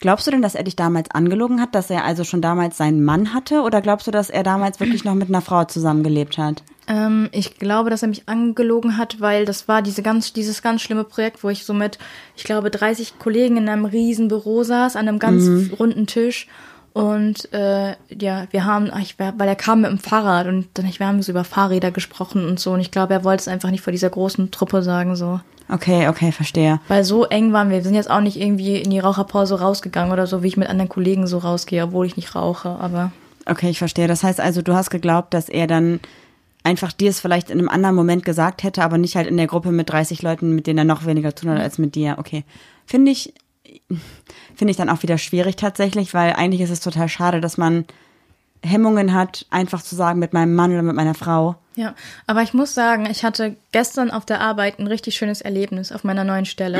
[0.00, 3.02] Glaubst du denn, dass er dich damals angelogen hat, dass er also schon damals seinen
[3.02, 3.62] Mann hatte?
[3.62, 6.62] Oder glaubst du, dass er damals wirklich noch mit einer Frau zusammengelebt hat?
[6.88, 10.82] Ähm, ich glaube, dass er mich angelogen hat, weil das war diese ganz, dieses ganz
[10.82, 11.98] schlimme Projekt, wo ich so mit,
[12.36, 16.48] ich glaube, 30 Kollegen in einem riesen Büro saß, an einem ganz runden Tisch.
[16.92, 21.06] Und äh, ja, wir haben, ich, weil er kam mit dem Fahrrad und dann wir
[21.06, 22.72] haben so über Fahrräder gesprochen und so.
[22.72, 25.40] Und ich glaube, er wollte es einfach nicht vor dieser großen Truppe sagen so.
[25.70, 26.80] Okay, okay, verstehe.
[26.88, 27.78] Weil so eng waren wir.
[27.78, 30.68] Wir sind jetzt auch nicht irgendwie in die Raucherpause rausgegangen oder so, wie ich mit
[30.68, 32.68] anderen Kollegen so rausgehe, obwohl ich nicht rauche.
[32.68, 33.10] Aber
[33.46, 34.06] Okay, ich verstehe.
[34.06, 36.00] Das heißt also, du hast geglaubt, dass er dann
[36.62, 39.46] einfach dir es vielleicht in einem anderen Moment gesagt hätte, aber nicht halt in der
[39.46, 42.16] Gruppe mit 30 Leuten, mit denen er noch weniger tun hat als mit dir.
[42.18, 42.44] Okay.
[42.86, 43.34] Finde ich,
[44.54, 47.84] finde ich dann auch wieder schwierig tatsächlich, weil eigentlich ist es total schade, dass man
[48.62, 51.56] Hemmungen hat, einfach zu sagen, mit meinem Mann oder mit meiner Frau.
[51.74, 51.94] Ja,
[52.26, 56.04] aber ich muss sagen, ich hatte gestern auf der Arbeit ein richtig schönes Erlebnis auf
[56.04, 56.78] meiner neuen Stelle.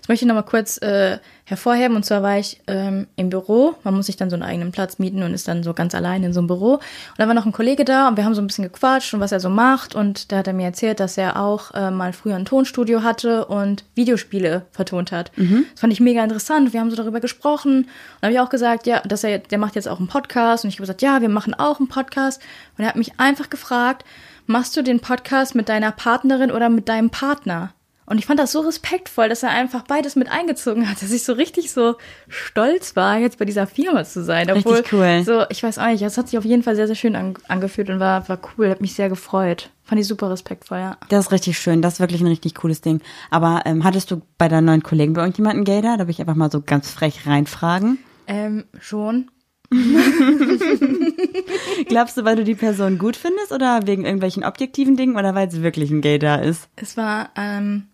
[0.00, 1.96] Das möchte ich nochmal kurz äh, hervorheben.
[1.96, 3.74] Und zwar war ich ähm, im Büro.
[3.84, 6.22] Man muss sich dann so einen eigenen Platz mieten und ist dann so ganz allein
[6.24, 6.74] in so einem Büro.
[6.74, 6.82] Und
[7.18, 9.32] da war noch ein Kollege da und wir haben so ein bisschen gequatscht und was
[9.32, 9.94] er so macht.
[9.94, 13.46] Und da hat er mir erzählt, dass er auch äh, mal früher ein Tonstudio hatte
[13.46, 15.32] und Videospiele vertont hat.
[15.72, 16.72] Das fand ich mega interessant.
[16.72, 17.84] Wir haben so darüber gesprochen.
[17.84, 20.64] Und habe ich auch gesagt, ja, dass er, der macht jetzt auch einen Podcast.
[20.64, 22.40] Und ich habe gesagt, ja, wir machen auch einen Podcast.
[22.76, 24.04] Und er hat mich einfach gefragt,
[24.46, 27.72] machst du den Podcast mit deiner Partnerin oder mit deinem Partner?
[28.06, 31.24] Und ich fand das so respektvoll, dass er einfach beides mit eingezogen hat, dass ich
[31.24, 31.96] so richtig so
[32.28, 34.50] stolz war, jetzt bei dieser Firma zu sein.
[34.50, 35.22] Obwohl, Richtig cool.
[35.24, 37.34] So, ich weiß auch nicht, das hat sich auf jeden Fall sehr, sehr schön an,
[37.48, 39.70] angefühlt und war, war cool, hat mich sehr gefreut.
[39.84, 40.96] Fand ich super respektvoll, ja.
[41.08, 41.82] Das ist richtig schön.
[41.82, 43.00] Das ist wirklich ein richtig cooles Ding.
[43.30, 45.96] Aber ähm, hattest du bei deinen neuen Kollegen bei irgendjemanden da?
[45.96, 47.98] Da will ich einfach mal so ganz frech reinfragen.
[48.26, 49.30] Ähm, schon.
[51.88, 55.48] Glaubst du, weil du die Person gut findest oder wegen irgendwelchen objektiven Dingen oder weil
[55.48, 56.68] es wirklich ein Gay da ist?
[56.76, 57.84] Es war, ähm,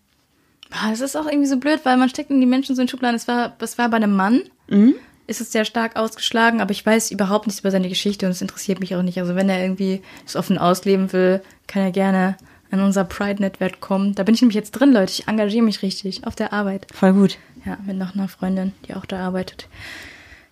[0.70, 3.16] das ist auch irgendwie so blöd, weil man steckt in die Menschen so in Schubladen.
[3.16, 4.42] Es war, es war bei einem Mann.
[5.26, 8.42] Ist es sehr stark ausgeschlagen, aber ich weiß überhaupt nichts über seine Geschichte und es
[8.42, 9.18] interessiert mich auch nicht.
[9.18, 12.36] Also wenn er irgendwie es offen ausleben will, kann er gerne
[12.70, 14.14] an unser Pride-Netzwerk kommen.
[14.14, 15.12] Da bin ich nämlich jetzt drin, Leute.
[15.12, 16.86] Ich engagiere mich richtig auf der Arbeit.
[16.92, 17.38] Voll gut.
[17.64, 19.68] Ja, mit noch einer Freundin, die auch da arbeitet.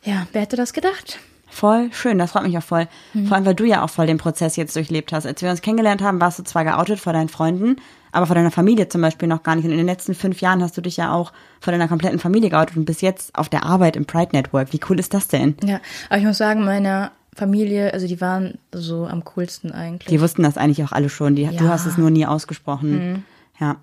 [0.05, 1.19] Ja, wer hätte das gedacht?
[1.51, 2.89] Voll schön, das freut mich auch voll.
[3.15, 3.27] Mhm.
[3.27, 5.27] Vor allem, weil du ja auch voll den Prozess jetzt durchlebt hast.
[5.27, 7.77] Als wir uns kennengelernt haben, warst du zwar geoutet vor deinen Freunden,
[8.13, 9.65] aber vor deiner Familie zum Beispiel noch gar nicht.
[9.65, 12.51] Und in den letzten fünf Jahren hast du dich ja auch vor deiner kompletten Familie
[12.51, 14.73] geoutet und bis jetzt auf der Arbeit im Pride Network.
[14.73, 15.57] Wie cool ist das denn?
[15.65, 15.81] Ja,
[16.11, 20.09] aber ich muss sagen, meine Familie, also die waren so am coolsten eigentlich.
[20.09, 21.35] Die wussten das eigentlich auch alle schon.
[21.35, 21.63] Die, Du Ja.
[21.63, 21.69] Mhm.
[21.71, 23.25] hast es nur nie ausgesprochen.
[23.59, 23.77] Ja.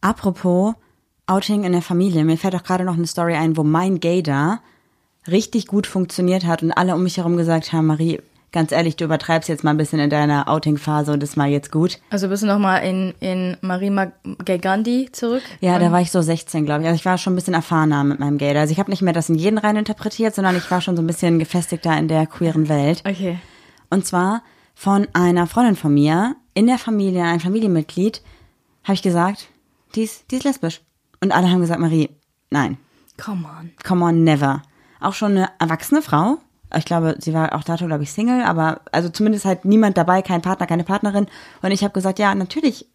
[0.00, 0.74] Apropos
[1.26, 2.24] Outing in der Familie.
[2.24, 4.60] Mir fällt auch gerade noch eine Story ein, wo mein Gay da
[5.30, 8.20] richtig gut funktioniert hat und alle um mich herum gesagt haben, Marie,
[8.52, 11.72] ganz ehrlich, du übertreibst jetzt mal ein bisschen in deiner Outing-Phase und das war jetzt
[11.72, 11.98] gut.
[12.10, 14.12] Also bist du nochmal in, in Marima
[14.44, 15.42] Gay Gandhi zurück?
[15.60, 16.86] Ja, da war ich so 16, glaube ich.
[16.86, 18.60] Also ich war schon ein bisschen erfahrener mit meinem Gator.
[18.60, 21.02] Also ich habe nicht mehr das in jeden rein interpretiert, sondern ich war schon so
[21.02, 23.02] ein bisschen gefestigter in der queeren Welt.
[23.06, 23.38] Okay.
[23.90, 24.42] Und zwar
[24.74, 28.22] von einer Freundin von mir, in der Familie, ein Familienmitglied,
[28.84, 29.48] habe ich gesagt,
[29.94, 30.80] die ist, die ist lesbisch.
[31.20, 32.10] Und alle haben gesagt, Marie,
[32.50, 32.76] nein,
[33.16, 33.70] Come on.
[33.82, 34.62] come on, never.
[35.04, 36.38] Auch schon eine erwachsene Frau.
[36.76, 40.22] Ich glaube, sie war auch dato, glaube ich, Single, aber also zumindest halt niemand dabei,
[40.22, 41.26] kein Partner, keine Partnerin.
[41.62, 42.86] Und ich habe gesagt, ja, natürlich,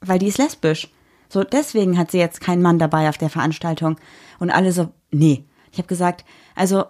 [0.00, 0.88] weil die ist lesbisch.
[1.28, 3.96] So, deswegen hat sie jetzt keinen Mann dabei auf der Veranstaltung.
[4.38, 5.44] Und alle so, nee.
[5.70, 6.24] Ich habe gesagt,
[6.56, 6.84] also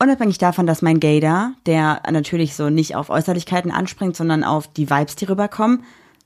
[0.00, 4.90] unabhängig davon, dass mein da, der natürlich so nicht auf Äußerlichkeiten anspringt, sondern auf die
[4.90, 5.84] Vibes, die rüberkommen,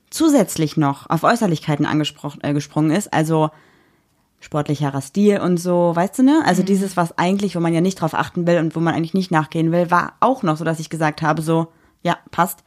[0.09, 3.51] zusätzlich noch auf Äußerlichkeiten angesprochen äh, gesprungen ist, also
[4.39, 6.41] sportlicherer Stil und so, weißt du, ne?
[6.45, 9.13] Also dieses, was eigentlich, wo man ja nicht drauf achten will und wo man eigentlich
[9.13, 11.67] nicht nachgehen will, war auch noch so, dass ich gesagt habe, so,
[12.03, 12.63] ja, passt.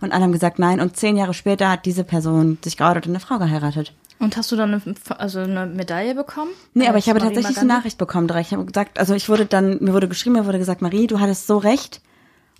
[0.00, 0.80] Und alle haben gesagt, nein.
[0.80, 3.92] Und zehn Jahre später hat diese Person sich geoutet und eine Frau geheiratet.
[4.18, 6.50] Und hast du dann eine, also eine Medaille bekommen?
[6.72, 7.68] Nee, aber ich habe Marima tatsächlich eine?
[7.68, 8.46] Nachricht bekommen direkt.
[8.48, 11.20] Ich habe gesagt, also ich wurde dann, mir wurde geschrieben, mir wurde gesagt, Marie, du
[11.20, 12.00] hattest so recht.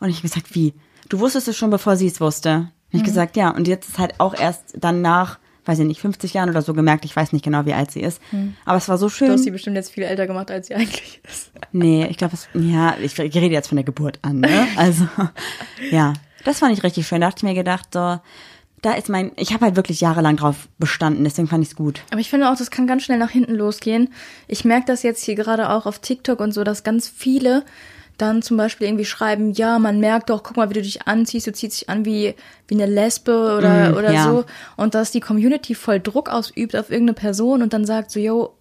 [0.00, 0.74] Und ich habe gesagt, wie?
[1.08, 2.56] Du wusstest es schon, bevor sie es wusste.
[2.92, 3.04] Und ich Mhm.
[3.06, 3.50] gesagt, ja.
[3.50, 6.74] Und jetzt ist halt auch erst dann nach, weiß ich nicht, 50 Jahren oder so
[6.74, 8.20] gemerkt, ich weiß nicht genau, wie alt sie ist.
[8.64, 9.26] Aber es war so Mhm.
[9.26, 9.52] Du hast sie schön.
[9.52, 11.50] bestimmt jetzt viel älter gemacht, als sie eigentlich ist.
[11.72, 14.66] Nee, ich glaube, es, ja, ich, ich rede jetzt von der Geburt an, ne?
[14.76, 15.06] Also,
[15.90, 16.12] ja.
[16.44, 17.20] Das fand ich richtig schön.
[17.22, 18.18] Da hatte ich mir gedacht, so,
[18.82, 22.02] da ist mein, ich habe halt wirklich jahrelang drauf bestanden, deswegen fand ich es gut.
[22.10, 24.12] Aber ich finde auch, das kann ganz schnell nach hinten losgehen.
[24.46, 27.64] Ich merke das jetzt hier gerade auch auf TikTok und so, dass ganz viele
[28.18, 31.46] dann zum Beispiel irgendwie schreiben, ja, man merkt doch, guck mal, wie du dich anziehst,
[31.46, 32.34] du ziehst dich an wie,
[32.68, 34.24] wie eine Lesbe oder, Mm, oder ja.
[34.24, 34.44] so.
[34.76, 38.54] Und dass die Community voll Druck ausübt auf irgendeine Person und dann sagt so, yo,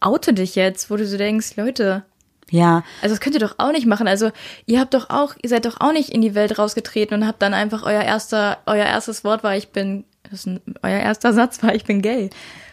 [0.00, 2.04] oute dich jetzt, wo du so denkst, Leute,
[2.50, 4.06] Ja, also das könnt ihr doch auch nicht machen.
[4.06, 4.30] Also
[4.66, 7.40] ihr habt doch auch, ihr seid doch auch nicht in die Welt rausgetreten und habt
[7.40, 11.32] dann einfach euer erster, euer erstes Wort war, ich bin, das ist ein, euer erster
[11.32, 12.30] Satz war, ich bin gay.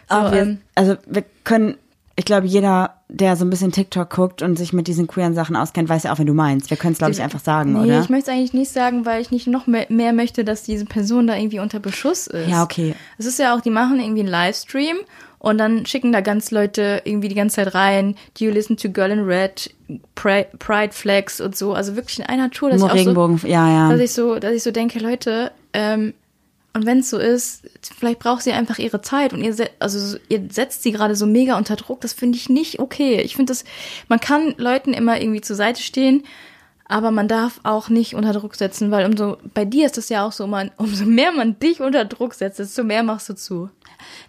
[0.08, 1.76] So, wir, ähm, also wir können,
[2.20, 5.56] ich glaube, jeder, der so ein bisschen TikTok guckt und sich mit diesen queeren Sachen
[5.56, 6.68] auskennt, weiß ja auch, wenn du meinst.
[6.68, 8.02] Wir können es, glaube ich, einfach sagen, nee, oder?
[8.02, 10.84] ich möchte es eigentlich nicht sagen, weil ich nicht noch mehr, mehr möchte, dass diese
[10.84, 12.50] Person da irgendwie unter Beschuss ist.
[12.50, 12.94] Ja, okay.
[13.16, 14.98] Es ist ja auch, die machen irgendwie einen Livestream
[15.38, 18.90] und dann schicken da ganz Leute irgendwie die ganze Zeit rein, do you listen to
[18.90, 19.74] Girl in Red,
[20.14, 21.72] Pride, Flags und so.
[21.72, 23.90] Also wirklich in einer Tour, dass Nur ich auch so, Regenbogen, ja, ja.
[23.90, 26.12] dass ich so, dass ich so denke, Leute, ähm,
[26.72, 27.62] und wenn es so ist,
[27.98, 31.16] vielleicht braucht sie einfach ihre Zeit und ihr, se- also so- ihr setzt sie gerade
[31.16, 32.00] so mega unter Druck.
[32.00, 33.20] Das finde ich nicht okay.
[33.22, 33.64] Ich finde das,
[34.08, 36.22] man kann Leuten immer irgendwie zur Seite stehen,
[36.86, 40.24] aber man darf auch nicht unter Druck setzen, weil umso, bei dir ist das ja
[40.26, 43.70] auch so, man, umso mehr man dich unter Druck setzt, desto mehr machst du zu.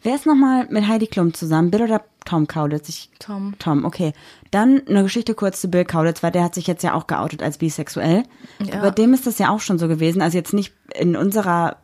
[0.03, 1.71] Wer ist nochmal mit Heidi Klum zusammen?
[1.71, 2.89] Bill oder Tom Kaulitz?
[2.89, 3.53] Ich, Tom.
[3.57, 4.11] Tom, okay.
[4.51, 7.41] Dann eine Geschichte kurz zu Bill Kaulitz, weil der hat sich jetzt ja auch geoutet
[7.41, 8.23] als bisexuell.
[8.59, 8.81] Ja.
[8.81, 10.21] Bei dem ist das ja auch schon so gewesen.
[10.21, 11.77] Also jetzt nicht in unserer,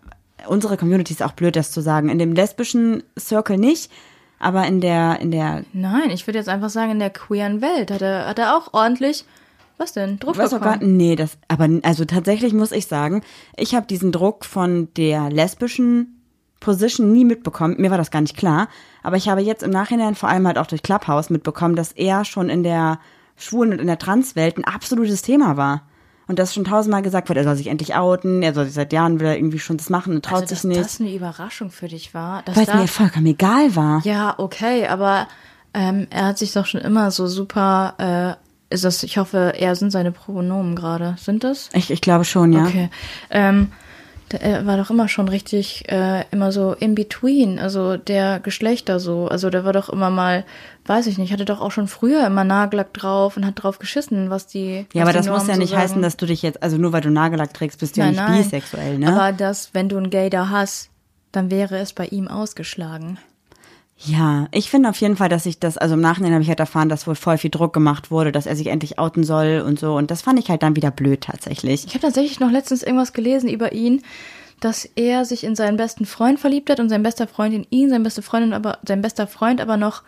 [0.47, 2.09] unsere Community ist auch blöd, das zu sagen.
[2.09, 3.91] In dem lesbischen Circle nicht,
[4.39, 7.91] aber in der, in der Nein, ich würde jetzt einfach sagen, in der queeren Welt
[7.91, 9.25] hat er, hat er auch ordentlich,
[9.77, 10.97] was denn, Druck weiß auch gar, bekommen.
[10.97, 13.21] nee, das, aber also tatsächlich muss ich sagen,
[13.55, 16.17] ich habe diesen Druck von der lesbischen
[16.59, 17.75] Position nie mitbekommen.
[17.77, 18.67] Mir war das gar nicht klar.
[19.03, 22.25] Aber ich habe jetzt im Nachhinein vor allem halt auch durch Clubhouse mitbekommen, dass er
[22.25, 22.99] schon in der
[23.35, 25.83] Schwulen- und in der Transwelt ein absolutes Thema war.
[26.27, 28.91] Und das schon tausendmal gesagt wird, er soll sich endlich outen, er soll sich seit
[28.91, 30.81] Jahren will er irgendwie schon das machen und traut Also, dass sich nicht.
[30.81, 32.43] das eine Überraschung für dich war.
[32.43, 34.01] Dass Weil es mir vollkommen egal war.
[34.03, 35.27] Ja, okay, aber
[35.73, 38.37] ähm, er hat sich doch schon immer so super,
[38.69, 41.15] äh, ist das, ich hoffe, er sind seine Pronomen gerade.
[41.17, 41.69] Sind das?
[41.73, 42.65] Ich, ich glaube schon, ja.
[42.65, 42.89] Okay.
[43.29, 43.71] Ähm,
[44.31, 48.99] der, er war doch immer schon richtig, äh, immer so in between, also der Geschlechter
[48.99, 49.27] so.
[49.27, 50.45] Also der war doch immer mal,
[50.85, 54.29] weiß ich nicht, hatte doch auch schon früher immer Nagellack drauf und hat drauf geschissen,
[54.29, 54.85] was die.
[54.93, 55.81] Ja, was aber die das muss Normen ja so nicht sagen.
[55.81, 58.15] heißen, dass du dich jetzt, also nur weil du Nagellack trägst, bist du ja Nein,
[58.15, 58.43] nicht nein.
[58.43, 59.13] bisexuell, ne?
[59.13, 60.89] Aber dass, wenn du einen Gay da hast,
[61.31, 63.17] dann wäre es bei ihm ausgeschlagen.
[63.99, 66.59] Ja, ich finde auf jeden Fall, dass ich das, also im Nachhinein habe ich halt
[66.59, 69.79] erfahren, dass wohl voll viel Druck gemacht wurde, dass er sich endlich outen soll und
[69.79, 69.95] so.
[69.95, 71.85] Und das fand ich halt dann wieder blöd tatsächlich.
[71.85, 74.03] Ich habe tatsächlich noch letztens irgendwas gelesen über ihn,
[74.59, 77.89] dass er sich in seinen besten Freund verliebt hat und sein bester Freund in ihn,
[77.89, 80.03] sein beste Freundin aber sein bester Freund aber noch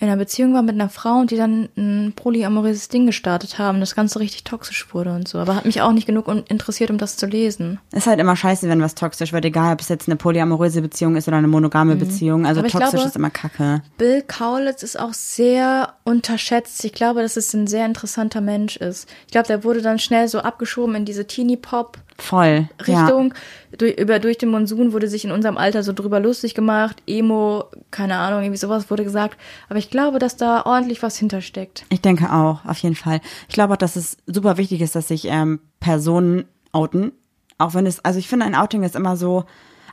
[0.00, 3.80] in einer Beziehung war mit einer Frau und die dann ein polyamoröses Ding gestartet haben,
[3.80, 5.38] das Ganze richtig toxisch wurde und so.
[5.38, 7.80] Aber hat mich auch nicht genug interessiert, um das zu lesen.
[7.92, 11.16] Ist halt immer scheiße, wenn was toxisch wird, egal ob es jetzt eine polyamoröse Beziehung
[11.16, 12.46] ist oder eine monogame Beziehung.
[12.46, 12.66] Also Mhm.
[12.66, 13.82] Aber ich toxisch glaube- ist immer kacke.
[13.98, 16.84] Bill Kaulitz ist auch sehr unterschätzt.
[16.84, 19.08] Ich glaube, dass es ein sehr interessanter Mensch ist.
[19.26, 22.68] Ich glaube, der wurde dann schnell so abgeschoben in diese Teenie-Pop- Voll.
[22.84, 23.04] Ja.
[23.04, 23.32] Richtung.
[23.76, 27.02] Durch, über durch den Monsun wurde sich in unserem Alter so drüber lustig gemacht.
[27.06, 29.38] Emo, keine Ahnung, irgendwie sowas wurde gesagt.
[29.68, 31.84] Aber ich glaube, dass da ordentlich was hintersteckt.
[31.90, 33.20] Ich denke auch, auf jeden Fall.
[33.48, 37.12] Ich glaube auch, dass es super wichtig ist, dass sich ähm, Personen outen.
[37.56, 39.44] Auch wenn es, also ich finde, ein Outing ist immer so,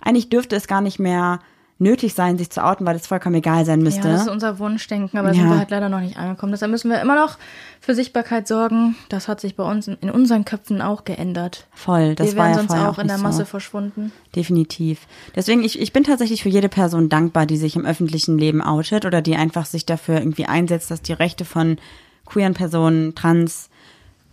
[0.01, 1.39] eigentlich dürfte es gar nicht mehr
[1.77, 4.07] nötig sein, sich zu outen, weil es vollkommen egal sein müsste.
[4.07, 5.41] Ja, das ist unser Wunschdenken, aber da Ja.
[5.41, 6.53] sind wir halt leider noch nicht angekommen.
[6.53, 7.37] Deshalb müssen wir immer noch
[7.81, 8.95] für Sichtbarkeit sorgen.
[9.09, 11.67] Das hat sich bei uns in, in unseren Köpfen auch geändert.
[11.73, 13.45] Voll, das wir war wären ja sonst vorher auch in der Masse so.
[13.45, 14.13] verschwunden.
[14.35, 15.01] Definitiv.
[15.35, 19.03] Deswegen, ich, ich bin tatsächlich für jede Person dankbar, die sich im öffentlichen Leben outet
[19.05, 21.77] oder die einfach sich dafür irgendwie einsetzt, dass die Rechte von
[22.25, 23.69] queeren Personen, trans,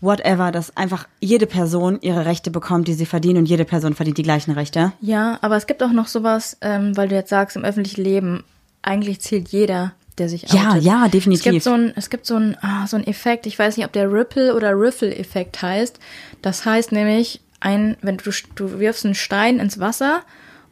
[0.02, 4.18] whatever, dass einfach jede Person ihre Rechte bekommt, die sie verdient und jede Person verdient
[4.18, 4.92] die gleichen Rechte.
[5.00, 8.44] Ja, aber es gibt auch noch sowas, ähm, weil du jetzt sagst, im öffentlichen Leben,
[8.82, 10.60] eigentlich zählt jeder, der sich outet.
[10.60, 11.46] Ja, ja, definitiv.
[11.46, 13.86] Es gibt so ein, es gibt so ein, ah, so ein Effekt, ich weiß nicht,
[13.86, 15.98] ob der Ripple oder Riffle-Effekt heißt.
[16.42, 20.22] Das heißt nämlich, ein, wenn du, du wirfst einen Stein ins Wasser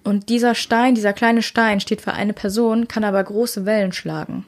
[0.03, 4.45] und dieser Stein, dieser kleine Stein steht für eine Person, kann aber große Wellen schlagen.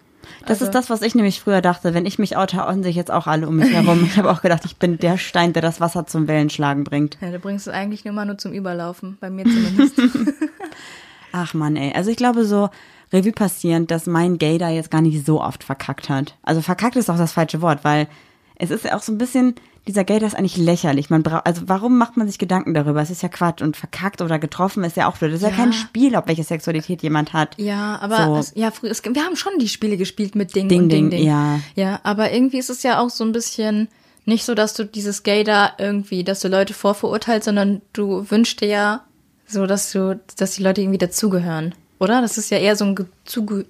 [0.46, 1.94] Das ist das, was ich nämlich früher dachte.
[1.94, 4.04] Wenn ich mich oute, outen sich jetzt auch alle um mich herum.
[4.04, 7.18] Ich habe auch gedacht, ich bin der Stein, der das Wasser zum Wellenschlagen bringt.
[7.20, 10.00] Ja, du bringst es eigentlich nur mal nur zum Überlaufen, bei mir zumindest.
[11.32, 11.92] Ach man, ey.
[11.94, 12.68] Also ich glaube so,
[13.12, 16.36] Revue passierend, dass mein Gay da jetzt gar nicht so oft verkackt hat.
[16.42, 18.08] Also verkackt ist auch das falsche Wort, weil
[18.56, 19.54] es ist ja auch so ein bisschen,
[19.88, 21.10] dieser Gay, das ist eigentlich lächerlich.
[21.10, 23.02] Man braucht, also warum macht man sich Gedanken darüber?
[23.02, 25.32] Es ist ja Quatsch und verkackt oder getroffen ist ja auch blöd.
[25.32, 25.56] Das ist ja, Ja.
[25.56, 27.58] kein Spiel, ob welche Sexualität jemand hat.
[27.58, 28.36] Ja, aber So.
[28.36, 31.10] es, ja, früher, es, wir haben schon die Spiele gespielt mit Ding, Ding, und Ding,
[31.10, 31.26] Ding, Ding.
[31.28, 31.58] ja.
[31.74, 33.88] Ja, aber irgendwie ist es ja auch so ein bisschen
[34.24, 38.60] nicht so, dass du dieses Gay da irgendwie, dass du Leute vorverurteilst, sondern du wünschst
[38.60, 39.04] dir ja
[39.48, 41.74] so, dass du, dass die Leute irgendwie dazugehören.
[42.02, 42.20] Oder?
[42.20, 43.64] Das ist ja eher so ein Ge- Zuge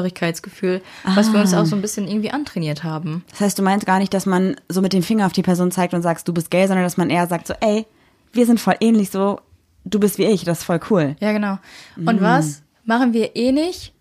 [0.00, 0.82] Zugehörigkeitsgefühl,
[1.14, 1.62] was wir uns Ah.
[1.62, 3.24] auch so ein bisschen irgendwie antrainiert haben.
[3.30, 5.70] Das heißt, du meinst gar nicht, dass man so mit dem Finger auf die Person
[5.70, 7.86] zeigt und sagst, du bist gay, sondern dass man eher sagt so, ey,
[8.32, 9.40] wir sind voll ähnlich so,
[9.84, 11.16] du bist wie ich, das ist voll cool.
[11.20, 11.58] Ja, genau.
[11.96, 12.08] Mm.
[12.08, 13.92] Und was machen wir eh nicht?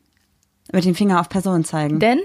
[0.74, 2.00] Mit dem Finger auf Personen zeigen.
[2.00, 2.20] Denn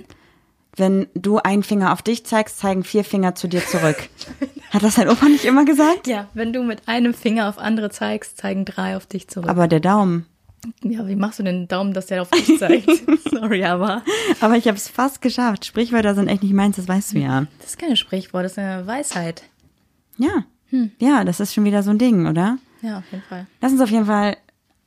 [0.76, 3.96] Wenn du einen Finger auf dich zeigst, zeigen vier Finger zu dir zurück.
[4.70, 6.06] Hat das dein Opa nicht immer gesagt?
[6.06, 9.50] ja, wenn du mit einem Finger auf andere zeigst, zeigen drei auf dich zurück.
[9.50, 10.26] Aber der Daumen.
[10.82, 12.88] Ja, wie machst du den Daumen, dass der auf dich zeigt?
[13.30, 14.02] Sorry, aber
[14.40, 15.64] Aber ich habe es fast geschafft.
[15.64, 17.46] Sprichwörter sind echt nicht meins, das weißt du ja.
[17.60, 19.44] das ist kein Sprichwort, das ist eine Weisheit.
[20.18, 20.44] Ja.
[20.98, 22.58] Ja, das ist schon wieder so ein Ding, oder?
[22.82, 23.46] Ja, auf jeden Fall.
[23.60, 24.36] Lass uns auf jeden Fall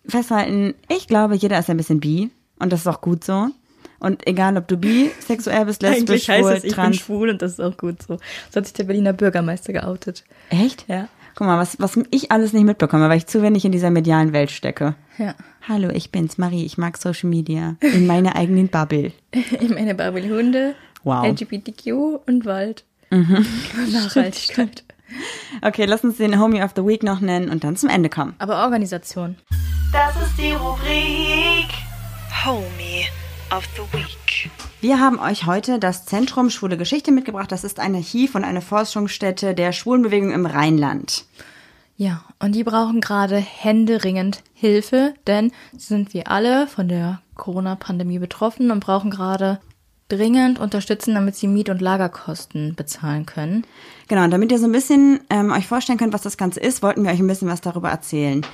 [0.05, 2.29] festhalten, ich glaube, jeder ist ein bisschen bi.
[2.59, 3.49] Und das ist auch gut so.
[3.99, 6.97] Und egal, ob du bisexuell bist, lesbisch, schwul, trans.
[6.97, 8.17] schwul und das ist auch gut so.
[8.51, 10.23] So hat sich der Berliner Bürgermeister geoutet.
[10.49, 10.85] Echt?
[10.87, 11.07] Ja.
[11.35, 14.33] Guck mal, was, was ich alles nicht mitbekomme, weil ich zu wenig in dieser medialen
[14.33, 14.95] Welt stecke.
[15.17, 15.33] Ja.
[15.67, 16.63] Hallo, ich bin's, Marie.
[16.65, 17.75] Ich mag Social Media.
[17.81, 19.11] In meiner eigenen Bubble.
[19.31, 21.25] Ich meine Babel Hunde, Wow.
[21.25, 21.87] LGBTQ
[22.27, 22.83] und Wald.
[23.09, 24.83] Nachhaltigkeit.
[25.61, 28.35] Okay, lass uns den Homie of the Week noch nennen und dann zum Ende kommen.
[28.39, 29.35] Aber Organisation.
[29.91, 31.69] Das ist die Rubrik
[32.45, 33.05] Homie
[33.55, 34.49] of the Week.
[34.83, 37.53] Wir haben euch heute das Zentrum Schwule Geschichte mitgebracht.
[37.53, 41.23] Das ist ein Archiv und eine Forschungsstätte der Schwulenbewegung im Rheinland.
[41.95, 48.71] Ja, und die brauchen gerade händeringend Hilfe, denn sind wir alle von der Corona-Pandemie betroffen
[48.71, 49.61] und brauchen gerade
[50.09, 53.65] dringend Unterstützung, damit sie Miet- und Lagerkosten bezahlen können.
[54.09, 56.83] Genau, und damit ihr so ein bisschen ähm, euch vorstellen könnt, was das Ganze ist,
[56.83, 58.45] wollten wir euch ein bisschen was darüber erzählen.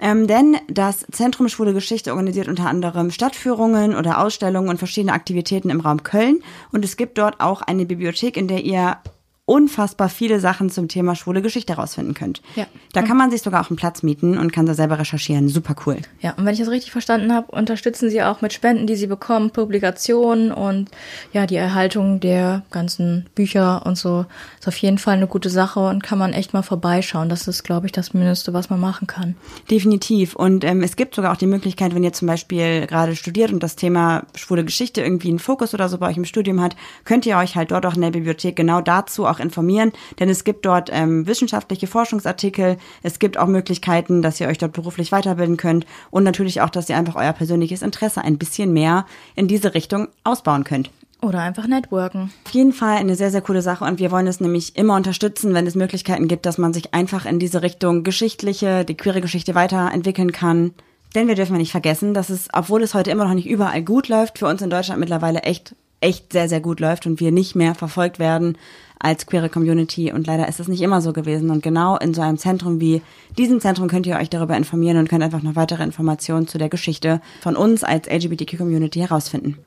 [0.00, 5.70] Ähm, denn das Zentrum Schwule Geschichte organisiert unter anderem Stadtführungen oder Ausstellungen und verschiedene Aktivitäten
[5.70, 6.42] im Raum Köln.
[6.72, 8.98] Und es gibt dort auch eine Bibliothek, in der ihr
[9.46, 12.42] unfassbar viele Sachen zum Thema schwule Geschichte herausfinden könnt.
[12.56, 12.66] Ja.
[12.92, 15.48] Da kann man sich sogar auch einen Platz mieten und kann da selber recherchieren.
[15.48, 15.98] Super cool.
[16.20, 19.06] Ja, und wenn ich das richtig verstanden habe, unterstützen sie auch mit Spenden, die sie
[19.06, 20.90] bekommen, Publikationen und
[21.32, 24.26] ja, die Erhaltung der ganzen Bücher und so.
[24.58, 27.28] Ist auf jeden Fall eine gute Sache und kann man echt mal vorbeischauen.
[27.28, 29.36] Das ist, glaube ich, das Mindeste, was man machen kann.
[29.70, 30.34] Definitiv.
[30.34, 33.62] Und ähm, es gibt sogar auch die Möglichkeit, wenn ihr zum Beispiel gerade studiert und
[33.62, 36.74] das Thema schwule Geschichte irgendwie einen Fokus oder so bei euch im Studium hat,
[37.04, 39.92] könnt ihr euch halt dort auch in der Bibliothek genau dazu auch informieren.
[40.18, 44.72] Denn es gibt dort ähm, wissenschaftliche Forschungsartikel, es gibt auch Möglichkeiten, dass ihr euch dort
[44.72, 49.06] beruflich weiterbilden könnt und natürlich auch, dass ihr einfach euer persönliches Interesse ein bisschen mehr
[49.34, 50.90] in diese Richtung ausbauen könnt.
[51.22, 52.30] Oder einfach networken.
[52.44, 55.54] Auf jeden Fall eine sehr, sehr coole Sache und wir wollen es nämlich immer unterstützen,
[55.54, 59.54] wenn es Möglichkeiten gibt, dass man sich einfach in diese Richtung geschichtliche, die queere Geschichte
[59.54, 60.74] weiterentwickeln kann.
[61.14, 64.08] Denn wir dürfen nicht vergessen, dass es, obwohl es heute immer noch nicht überall gut
[64.08, 67.54] läuft, für uns in Deutschland mittlerweile echt, echt sehr, sehr gut läuft und wir nicht
[67.56, 68.58] mehr verfolgt werden
[69.06, 70.12] als queere Community.
[70.12, 71.50] Und leider ist es nicht immer so gewesen.
[71.50, 73.02] Und genau in so einem Zentrum wie
[73.38, 76.68] diesem Zentrum könnt ihr euch darüber informieren und könnt einfach noch weitere Informationen zu der
[76.68, 79.58] Geschichte von uns als LGBTQ-Community herausfinden.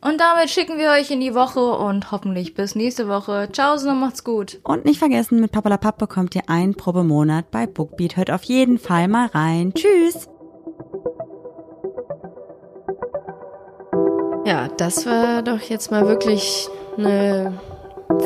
[0.00, 3.48] Und damit schicken wir euch in die Woche und hoffentlich bis nächste Woche.
[3.52, 4.60] Ciao und macht's gut.
[4.62, 8.16] Und nicht vergessen, mit Papalapap bekommt ihr einen Probemonat bei Bookbeat.
[8.16, 9.72] Hört auf jeden Fall mal rein.
[9.74, 10.28] Tschüss!
[14.44, 16.68] Ja, das war doch jetzt mal wirklich
[16.98, 17.58] eine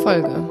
[0.03, 0.51] Folge.